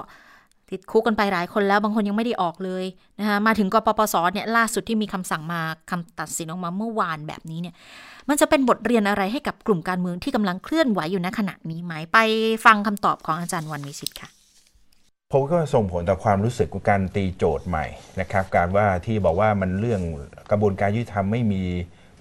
[0.71, 2.85] ติดคุกกันไปหลายคนแล้วบางคนยังไม่ได้ออกเลย
[3.19, 5.61] นะคะมาถึงกปปสเนี่ยล่าสุดที่มีคำสั่งมา
[5.91, 7.75] คำตัดสินออกมาเมื่อวานแบบนี้เนี่ย
[8.29, 12.19] มันจะเป็นบทเรียนอะไรให้กับกลุ่มการเมืองที่กำลังเคลื่อนไหวอยู่ณขณะนี้ไหมไป
[12.65, 14.29] ฟังคำตอบของอาจารย์วันวิชิตค่ะ
[15.33, 17.85] ผมก็ส่งผลต่อความรู้สึกของการตีโจทย์ใหม่
[18.19, 20.01] นะครับ การว่าที่บอกว่ามันเรื่อง
[20.51, 21.61] กระบวนการยุติธรรมไม่มี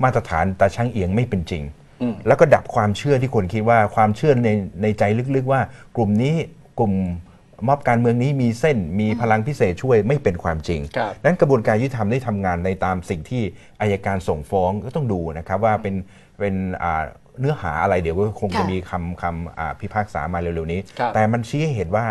[0.02, 1.62] มาตรฐานตาช่างเอียงไม่เป็นจริง
[2.26, 4.50] แล้วก็ดับความเชื่อที่คนคิดว่าความเชื่อใน
[4.82, 5.02] ในใจ
[5.36, 5.60] ลึกๆว่า
[5.96, 6.34] กลุ่มนี้
[6.78, 6.92] กลุ่ม
[7.66, 13.42] ม็อบการเมืองนี้มีเส้นมีพลังพิเศษช่วยไม่เป็นความจริงครับนั้นกระบวนการยุติธรรมได้ทำงานในตามสิ่งที่
[13.80, 15.94] อายการส่งฟ้องก็ต้องดูนะครับว่าเป็น
[16.38, 17.02] เป็นอ่า
[17.40, 22.06] เนื้อหาอะไรเดี๋ยวก็คงจะค่ะมีคำคำอ่าพิพากษามาเร็วๆนี้ครับแต่มันชี้ให้เห็นว่า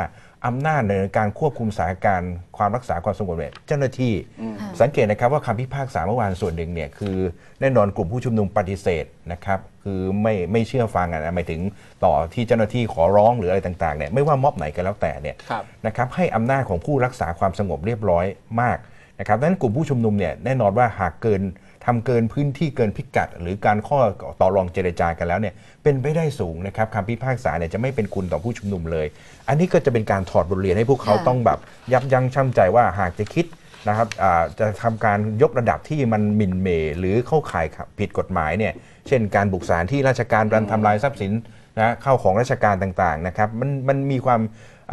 [0.47, 7.17] อำนาจในการควบคุมสถานการณ์ความรักษาความสงบเนี่ยเจ้าหน้าที่อืมสังเกตนะครับว่าคำพิพากษาเมื่อวานส่วนหนึ่งเนี่ยคือ
[7.61, 11.61] แน่นอนกลุ่มผู้ชุมนุมปฏิเสธนะครับคือไม่ไม่เชื่อฟังอะนะหมายถึง
[12.03, 18.25] ต่อที่เจ้าหน้าที่ขอร้องหรืออะไรต่างๆเนี่ยไม่ว่าม็อบไหนก็แล้วแต่เนี่ยครับนะครับให้อำนาจของผู้รักษาความสงบเรียบร้อย
[18.61, 18.77] มาก
[19.19, 21.41] นะครับดังนั้นกลุ่มผู้ชุมนุมเนี่ยแน่นอนว่าหากเกิน
[21.85, 23.99] ทำเกินพื้นที่เกินพิกัด หรือการข้อ
[24.41, 25.53] ต่อรองเจรจากันแล้วเนี่ย
[25.83, 29.07] เป็นไปได้สูงนะครับคำพิพากษาเนี่ยจะไม่เป็นคุณต่อผู้ชุมนุมเลย
[29.47, 31.59] อันนี้ก็จะเป็นการถอดบทเรียนให้พวกเขาค่ะต้องแบบ
[31.93, 33.45] ยับยั้งชั่งใจว่าหากจะคิด
[33.87, 36.67] นะครับอ่าจะทำการยกระดับที่มันหมิ่นเหม
[36.99, 37.65] หรือเข้าข่าย
[37.99, 38.73] ผิดกฎหมายเนี่ย
[39.07, 41.31] เช่นการบุกสถานที่ราชการการทำลายทรัพย์สิน
[41.79, 44.41] นะเข้าของราชการต่างๆนะครับมันมันมีความ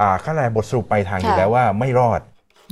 [0.01, 2.21] อ่าข้างในบทสรุปปลายทางอยู่ค่ะแล้วว่าไม่รอด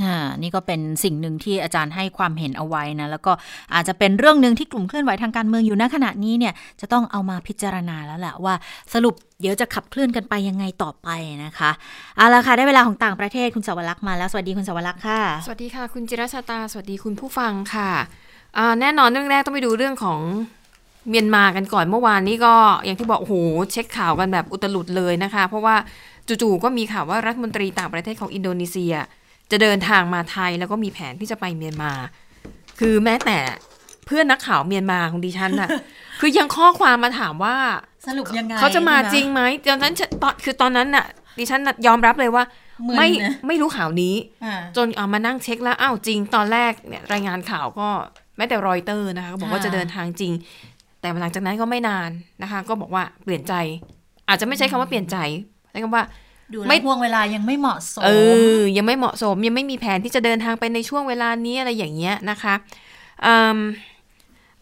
[0.05, 3.32] อ่านี่ก็เป็นสิ่งหนึ่งที่อาจารย์ให้ความเห็นเอาไว้นะ แล้วก็
[3.74, 8.55] อาจจะเป็นเรื่องหนึ่งที่กลุ่มเคลื่อนไหวทางการเมืองอยู่ณขณะนี้เนี่ยจะต้องเอามาพิจารณาแล้วแหละว่า
[8.94, 11.09] สรุปเดี๋ยวจะขับเคลื่อนกันไปยังไงต่อไป
[11.44, 11.70] นะคะ
[12.16, 17.90] เอาละค่ะได้เวลาของต่างประเทศคุณสวรักษ์มาแล้วสวัสดีคุณสวรักษ์ค่ะ สวัสดีค่ะ คุณจิรชาตา สวัสดีคุณผู้ฟังค่ะ
[18.80, 20.20] แน่นอนเรื่องแรกต้องไปดูเรื่องของ
[21.09, 23.34] เมียนมากันก่อนเมื่อวานนี้ก็อย่างที่บอกโอ้โห
[23.72, 25.76] เช็คข่าวกันแบบอุตลุดเลยนะคะ เพราะว่า
[26.42, 28.94] จู่ๆก็มีข่าวว่ารัฐมนตรีต่างประเทศของอินโดนีเซีย
[29.51, 31.92] จะเดินทางมาไทยแล้วก็มีแผนที่จะไปเมียนมา
[32.78, 33.38] คือแม้แต่
[34.07, 35.68] เพื่อนนักข่าวเมียนมาของดิฉันน่ะ
[36.20, 37.57] คือยังข้อความมาถามว่า
[38.07, 41.07] สรุปยังไงเขาจะมาใช่ไหมจริงไหมตอนนั้นฉันตอนคือตอนนั้นน่ะ
[41.38, 42.44] ดิฉันน่ะยอมรับเลยว่า
[42.86, 47.88] มึนไม่นะไม่รู้ข่าวนี้อ่าจนเอามานั่งเช็คแล้วอ้าวจริง ตอนแรกเนี่ยรายงานข่าวก็
[48.36, 50.32] แม้แต่รอยเตอร์นะคะก็บอกว่าค่ะจะเดินทางจริง
[51.01, 52.11] แต่หลังจากนั้นก็ไม่นาน
[52.42, 53.55] นะคะ ก็บอกว่าเปลี่ยนใจ
[54.28, 55.16] อาจจะไม่ใช้คำว่าเปลี่ยนใจ
[55.70, 56.05] ใช้คำว่า
[56.53, 58.11] ดูแลไม่ห่วงเวลายังไม่เหมาะสม เอ
[58.59, 62.55] อ ยังไม่เหมาะสม ยังไม่มีแผนที่จะเดินทางไปในช่วงเวลานี้อะไรอย่างเงี้ยนะคะ
[63.24, 63.59] อืม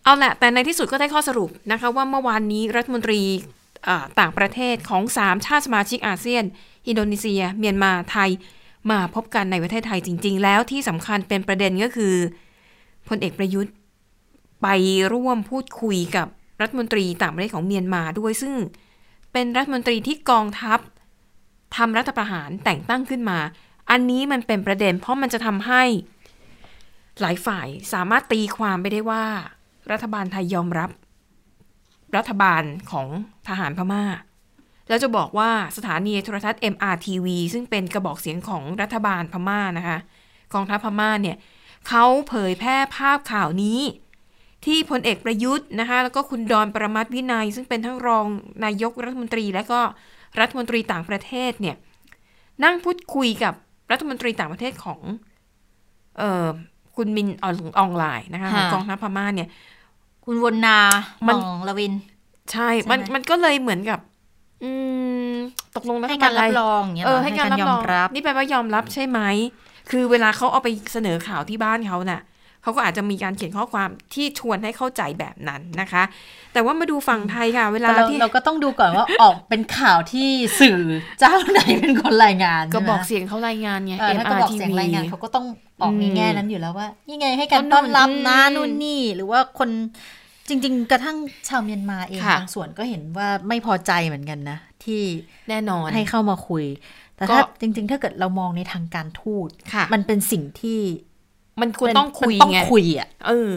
[0.04, 3.20] เอาแหละ แต่ในที่สุดก็ได้ข้อสรุปนะคะว่าเมื่อวานนี้รัฐมนตรี
[3.88, 6.44] อ่าต่างประเทศของ 3 ชาติสมาชิกอาเซียน
[6.88, 8.30] อินโดนีเซีย เมียนมาไทย
[8.90, 12.14] มาพบกันในประเทศไทยจริง ๆ แล้วที่สำคัญเป็นประเด็นก็คือ
[13.08, 13.74] พลเอกประยุทธ์
[14.62, 14.68] ไป
[15.12, 16.26] ร่วมพูดคุยกับ
[16.60, 18.54] รัฐมนตรีต่างประเทศของเมียนมาด้วยซึ่ง
[19.32, 20.78] เป็นรัฐมนตรีที่กองทัพ
[21.76, 23.38] ทำรัฐประหารแต่งตั้งขึ้นมา
[23.90, 25.82] อันนี้มันเป็นประเด็น เพราะมันจะทำให้
[27.20, 29.24] หลายฝ่ายสามารถตีความไปได้ว่า
[29.92, 30.90] รัฐบาลไทยยอมรับ
[32.16, 33.08] รัฐบาลของ
[33.48, 34.04] ทหารพม่า
[34.88, 39.98] แล้วจะบอกว่าสถานีโทรทัศน์ MRTV ซึ่งเป็นกระบอกเสียงของรัฐบาลพม่านะคะ
[40.54, 41.36] กองทัพพม่าเนี่ย
[41.88, 43.80] เขาเผยแพร่ภาพข่าวนี้
[44.66, 48.26] ที่พลเอกประยุทธ์นะคะแล้วก็คุณดอนประมัติวินัย ซึ่งเป็นทั้งรอง
[48.64, 49.80] นายกรัฐมนตรีและก็
[50.40, 51.76] รัฐมนตรีต่างประเทศเนี่ย
[52.64, 53.54] นั่งพูดคุยกับ
[53.90, 55.00] รัฐมนตรีต่างประเทศของ
[56.18, 56.46] เออ
[56.96, 59.48] คุณมินอองอองไลน์นะคะของค่ะกองทัพพม่าเนี่ย
[60.24, 60.78] คุณวนนา
[61.28, 61.92] มัมันงละวิน
[62.52, 64.00] ใช่ใช่ไหมมันมันก็เลยเหมือนกับ
[64.62, 64.70] อื
[65.30, 65.34] ม
[65.76, 69.20] ตกลงรัฐให้บาการลรับไทยรองอย่างเงี้ยเออเหรอให้การให้การรับรองยอมรับนี่แปลว่ายอมรับใช่ไหม
[69.90, 72.20] คือเวลาเขาเอาไปเสนอข่าวที่บ้านเขาน่ะ
[72.66, 76.02] เขาก็อาจจะมีการเขียนข้อความที่ชวนให้เข้าใจแบบนั้นนะคะ
[76.52, 80.28] แต่ว่ามาดูฝั่งไทยค่ะ เวลาแต่เราที่เราก็ต้องดูก่อนว่าออกเป็นข่าวที่
[80.60, 80.80] สื่อ
[81.20, 85.46] เจ้าไหนเป็นคนรายงานก็ใช่ไหมบอกเสียงเขารายงานไงเออถ้าก็บอกเสียง MRTV รายงานเขาก็ต้อง
[85.82, 89.68] ออกในอืมแง่นั้นอยู่แล้วว่านี่ไงให้การก็นู่นต้อนรับนะอืมนู่นนี่หรือว่าคน
[90.48, 91.16] จริง ๆ กระทั่ง
[91.48, 95.02] ชาวเมียนมาเองค่ะบางส่วนก็เห็นว่าไม่พอใจเหมือนกันนะ ที่
[95.48, 96.64] แน่นอนให้เข้ามาคุย
[97.16, 100.80] แต่ก็ถ้าจริง ๆ ถ้าเกิดเรามองในทางการทูตค่ะมันเป็นสิ่งที่
[101.60, 103.50] มันควรเป็นต้องคุยมันต้องไงคุยอะเออ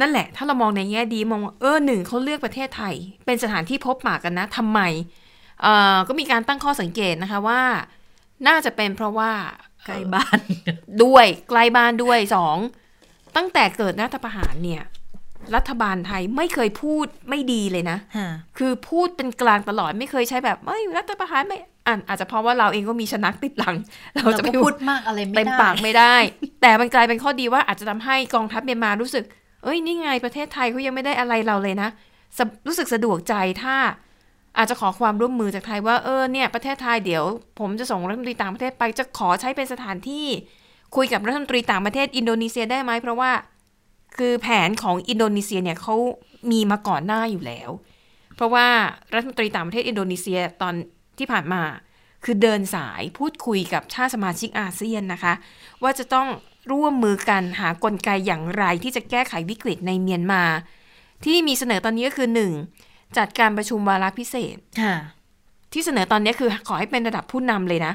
[0.00, 2.94] นั่นแหละ ถ้าเรามองในแง่ดีมองว่าเออหนึ่งเขาเลือกประเทศไทย
[3.26, 4.80] เป็นสถานที่พบปะกันนะทำไม
[5.62, 7.62] เอ่อก็มีการตั้งข้อสังเกตนะคะว่า
[8.46, 9.32] น่าจะเป็นเพราะว่า
[9.84, 10.38] ใกล้บ้าน
[11.04, 12.56] ด้วยใกล้บ้านด้วยสอง
[13.36, 14.82] ตั้งแต่เกิดรัฐประหารเนี่ย
[15.54, 23.76] รัฐบาลไทยไม่เคยพูดไม่ดีเลยนะฮะคือพูดเป็นกลางตลอดไม่เคยใช้แบบเอ้ยรัฐประหารไม่ อะอาจจะเพราะว่าเราเองก็มีชนักติดหลัง
[24.14, 26.14] เราเราจะก็ไม่พูดมากอะไรไม่ได้เต็มปากไม่ได้
[26.60, 29.24] แต่มันกลายเป็นข้อดีว่าอาจจะทำให้กองทัพเมียนมารู้สึก
[29.62, 31.88] เอ้ยนี่ไงประเทศไทยเขายังไม่ได้อะไรเราเลยนะ
[32.38, 33.76] สะรู้สึกสะดวกใจถ้า
[34.58, 37.24] อาจจะขอความร่วมมือจากไทยว่าเออเนี่ยประเทศไทยเดี๋ยว
[37.58, 40.26] ผมจะส่งรัฐมนตรีต่างประเทศไปจะขอใช้เป็นสถานที่
[40.96, 43.30] คุยกับรัฐมนตรีต่างประเทศอินโดนีเซียได้ไหมเพราะว่า
[44.16, 45.94] คือแผนของอินโดนีเซียเนี่ยเขา
[46.52, 47.70] มีมาก่อนหน้าอยู่แล้ว
[48.36, 48.66] เพราะว่า
[49.14, 50.74] รัฐมนตรีต่างประเทศอินโดนีเซียตอน
[51.22, 51.62] ที่ผ่านมา
[52.24, 55.34] คือเดินสายพูดคุยกับชาติสมาชิกอาเซียนนะคะ
[55.82, 56.28] ว่าจะต้อง
[56.72, 60.42] ร่วมมือกันหากลไกอย่างไรที่จะแก้ไขวิกฤตในเมียนมา
[61.24, 62.52] ที่มีเสนอตอนนี้ก็คือหนึ่ง
[63.16, 64.94] จัดการประชุมวาระพิเศษค่ะ
[65.72, 67.94] ที่เสนอตอนนี้คือขอให้เป็นระดับผู้นำเลยนะ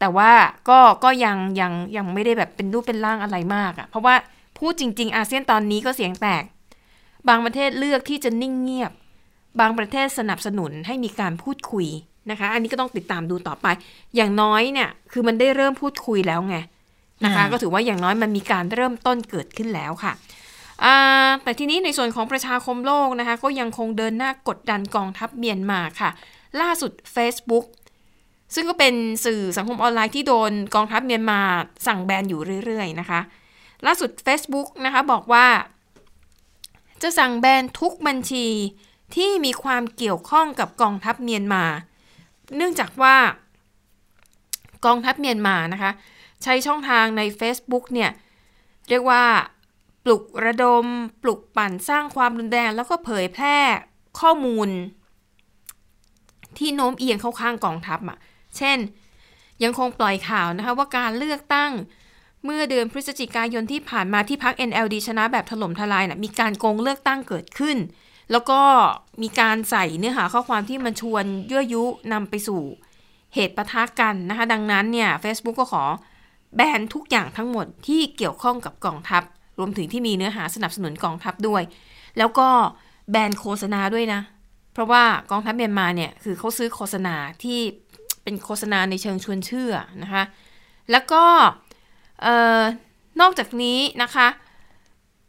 [0.00, 0.32] แต่ว่า
[0.68, 4.14] ก็ก็ยังยังยังไม่ได้แบบเป็นรูปเป็นร่างอะไรมากอะ่ะ เพราะว่า
[4.58, 6.42] พูดจริง ๆ อาเซียนตอนนี้ก็เสียงแตก
[7.28, 8.92] บางประเทศเลือกที่จะนิ่งเงียบ
[9.60, 11.86] บางประเทศสนับสนุนให้มีการพูดคุย
[12.30, 13.66] นะคะ อันนี้ก็ต้องติดตามดูต่อไป
[14.16, 16.56] อย่างน้อยเนี่ย คือมันได้เริ่มพูดคุยแล้วไง
[17.24, 20.12] นะคะอ่าก็ถือว่าอย่างน้อยมันมีการเริ่มต้นเกิดขึ้นแล้วค่ะ
[20.84, 20.94] อ่า
[21.42, 26.10] แต่ทีนี้ในส่วนของประชาคมโลกนะคะ ก็ยังคงเดินหน้ากดดันกองทัพเมียนมาค่ะ
[26.60, 27.66] ล่าสุด Facebook
[28.54, 31.40] ซึ่งก็เป็นสื่อสังคมออนไลน์ที่โดนกองทัพเมียนมา
[31.86, 33.20] สั่งแบนอยู่เรื่อยๆนะคะ
[33.86, 35.46] ล่าสุด Facebook นะคะบอกว่า
[37.02, 38.46] จะสั่งแบนทุกบัญชี
[39.14, 41.64] ที่มีความเกี่ยวข้องกับกองทัพเมียนมา
[42.56, 43.16] เนื่องจากว่า
[44.86, 45.92] กองทัพเมียนมานะคะ
[46.42, 48.10] ใช้ช่องทางใน Facebook เนี่ย
[48.88, 49.24] เรียกว่า
[50.04, 50.86] ปลุกระดม
[51.22, 53.58] ปลุกปั่นสร้างความรุนแรง แล้วก็เผยแพร่
[54.20, 54.68] ข้อมูล
[56.58, 58.18] ที่โน้มเอียงเข้าข้างกองทัพอะ
[58.56, 58.78] เช่น
[59.62, 61.72] ยังคงปล่อยข่าวนะคะว่าการเลือกตั้ง
[62.44, 67.76] เมื่อเดือนพฤศจิกายนที่ผ่านมาที่พัก NLD ชนะแบบถล่มทลายนะมีการโกงเลือกตั้งเกิดขึ้น
[68.32, 68.60] แล้วก็
[69.22, 72.62] มีการใส่เนื้อหาข้อความที่มันชวนยั่วยุนำไปสู่
[73.34, 75.84] เหตุปะทะกันนะคะ ดังนั้นเนี่ย Facebook ก็ขอ
[76.56, 79.22] แบนทุกอย่างทั้งหมดที่เกี่ยวข้องกับกองทัพ
[79.58, 81.62] รวมถึงที่มีเนื้อหาสนับสนุนกองทัพด้วย
[82.18, 82.48] แล้วก็
[83.10, 84.20] แบนโฆษณาด้วยนะ
[84.72, 87.58] เพราะว่ากองทัพเมียนมาเนี่ยคือเขาซื้อโฆษณาที่
[88.22, 89.72] เป็นโฆษณาในเชิงชวนเชื่อ
[90.02, 90.22] นะคะ
[90.90, 91.24] แล้วก็
[93.20, 94.26] นอกจากนี้นะคะ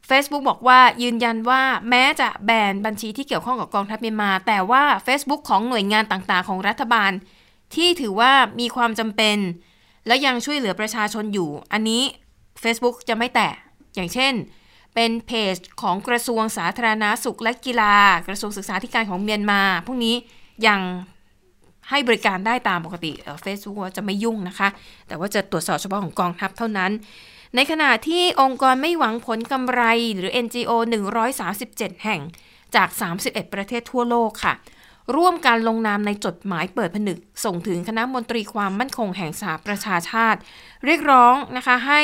[0.10, 7.12] Facebook บอกว่ายืนยันว่าแม้จะแบนบัญชีที่เกี่ยวข้องกับกองทัพเมียนมา แต่ว่า Facebook ของหน่วยงานต่างๆ ของรัฐบาล
[7.76, 9.38] ที่ถือว่ามีความจำเป็น
[10.08, 12.04] และยังช่วยเหลือประชาชนอยู่ อันนี้
[12.64, 13.52] Facebook จะไม่แตะ
[13.96, 14.34] อย่างเช่น
[14.96, 17.96] เป็นเพจของกระทรวงสาธารณาสุขและกีฬา
[18.28, 20.16] กระทรวงศึกษาธิการของเมียนมา พวกนี้
[20.68, 20.80] ยัง
[21.90, 24.68] ให้บริการได้ตามปกติเฟซบุ๊กจะไม่ยุ่งนะคะ
[25.08, 26.92] แต่ว่าจะตรวจสอบเฉพาะของกองทัพเท่านั้น
[27.56, 29.82] ในขณะที่องค์กรไม่หวังผลกำไร
[30.16, 30.72] หรือ NGO
[31.38, 32.22] 137 แห่ง
[32.76, 32.90] จาก
[33.22, 34.54] 31 ประเทศทั่วโลกค่ะ
[35.16, 40.40] ร่วมการลงนามในจดหมายเปิดผนึก ส่งถึงคณะมนตรีความมั่นคงแห่งสหประชาชาติ
[40.86, 42.02] เรียกร้องนะคะให้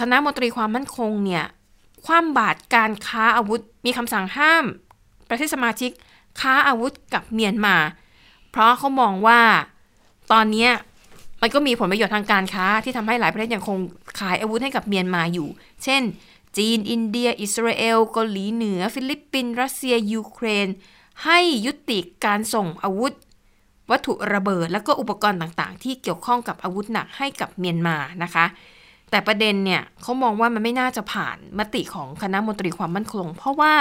[0.00, 1.44] คณะมนตรีความมั่นคงเนี่ย
[2.04, 4.64] คว่ำบาตรการค้าอาวุธมีคำสั่งห้าม
[5.28, 5.90] ประเทศสมาชิก
[6.40, 7.76] ค้าอาวุธกับเมียนมา
[8.50, 9.40] เพราะเขามองว่า
[10.32, 10.68] ตอนนี้
[11.42, 13.78] มันก็มีผลประโยชน์ทางการค้าที่ทำให้หลายประเทศยังคง
[14.18, 15.48] ขายอาวุธให้กับเมียนมาอยู่
[15.84, 16.02] เช่น
[16.58, 20.68] จีน อินเดีย อิสราเอลเกาหลีเหนือ ฟิลิปปินส์รัสเซีย ยูเครน
[21.24, 23.12] ให้ยุติการส่งอาวุธ
[23.90, 28.44] วัตถุระเบิด และก็อุปกรณ์ต่างๆ ที่เกี่ยวข้องกับอาวุธหนักให้กับเมียนมานะคะ
[29.10, 33.74] แต่ประเด็นเนี่ยเขามองว่ามันไม่น่าจะผ่านมติของคณะมนตรีความมั่นคง เพราะว่า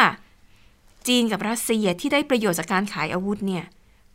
[1.07, 3.65] จีนกับรัสเซียที่ได้ประโยชน์จากการขายอาวุธเนี่ย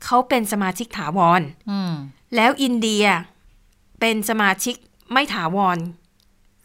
[0.05, 1.43] เขาเป็นสมาชิกถาวร
[2.37, 3.05] แล้วอินเดีย
[4.07, 4.75] เป็นสมาชิก
[5.13, 5.79] ไม่ถาวร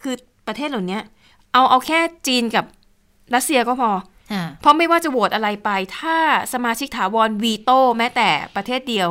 [0.01, 0.15] คือ
[0.47, 0.99] ประเทศเหล่านี้
[1.53, 2.65] เอาเอาแค่จีนกับ
[3.35, 3.91] รัสเซียก็พอ
[4.61, 5.69] เพราะไม่ว่าจะโหวตอะไรไป
[5.99, 6.17] ถ้า
[6.53, 9.09] สมาชิกถาวรวีโต้แม้แต่ประเทศเดียว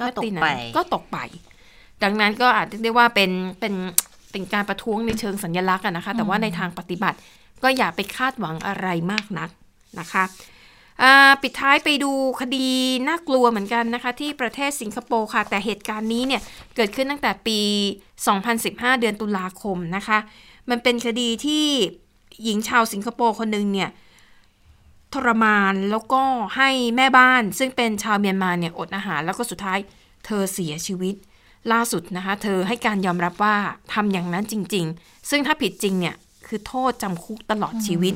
[0.00, 1.18] ก็ตกไปก็ตกไป
[2.02, 3.74] ดังนั้นก็อาจจะได้ว่าเป็นเป็น
[4.30, 7.18] เป็นการประท้วงในเชิงสัญลักษณ์นะคะ แต่ว่าในทางปฏิบัติ
[7.62, 9.50] ก็อย่าไปคาดหวังอะไรมากนัก
[10.00, 10.24] นะคะ
[11.42, 12.68] ปิดท้ายไปดูคดี
[13.08, 16.42] น่ากลัวเหมือนกันนะคะ ที่ประเทศสิงคโปร์ค่ะ แต่เหตุการณ์นี้เนี่ย
[16.76, 17.60] เกิดขึ้นตั้งแต่ปี
[18.30, 20.18] 2015 เดือนตุลาคมนะคะ
[20.70, 21.66] มันเป็นคดีที่
[22.44, 23.90] หญิงชาวสิงคโปร์คนหนึ่งเนี่ย
[25.12, 26.22] ทรมานแล้วก็
[26.56, 29.78] ให้แม่บ้านซึ่งเป็นชาวเมียนมาเนี่ยอดอาหารแล้วก็สุดท้าย
[30.26, 31.14] เธอเสียชีวิต
[31.72, 33.56] ล่าสุดนะคะ เธอให้การยอมรับว่า
[33.94, 36.14] ทำอย่างนั้นจริง ๆ ซึ่งถ้าผิดจริงเนี่ย
[36.50, 38.14] คือโทษจำคุกตลอดชีวิต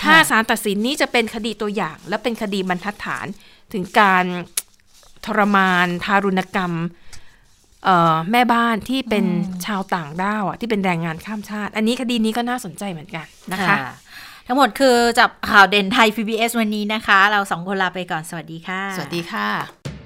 [0.00, 3.26] ถ้าศาลตัดสินนี้จะเป็นคดีตัวอย่าง และเป็นคดีบรรทัดฐาน
[3.72, 4.24] ถึงการ
[5.26, 6.72] ทรมาน ทารุณกรรม
[8.30, 9.26] แม่บ้านที่เป็น
[9.66, 13.76] ชาวต่างด้าวที่เป็นแรงงานข้ามชาติ อันนี้คดีนี้ก็น่าสนใจเหมือนกันนะคะ
[14.46, 20.05] ทั้งหมดคือจับข่าวเด่นไทย PBS วันนี้นะคะ เราสองคนลาไปก่อนสวัสดีค่ะ สวัสดีค่ะ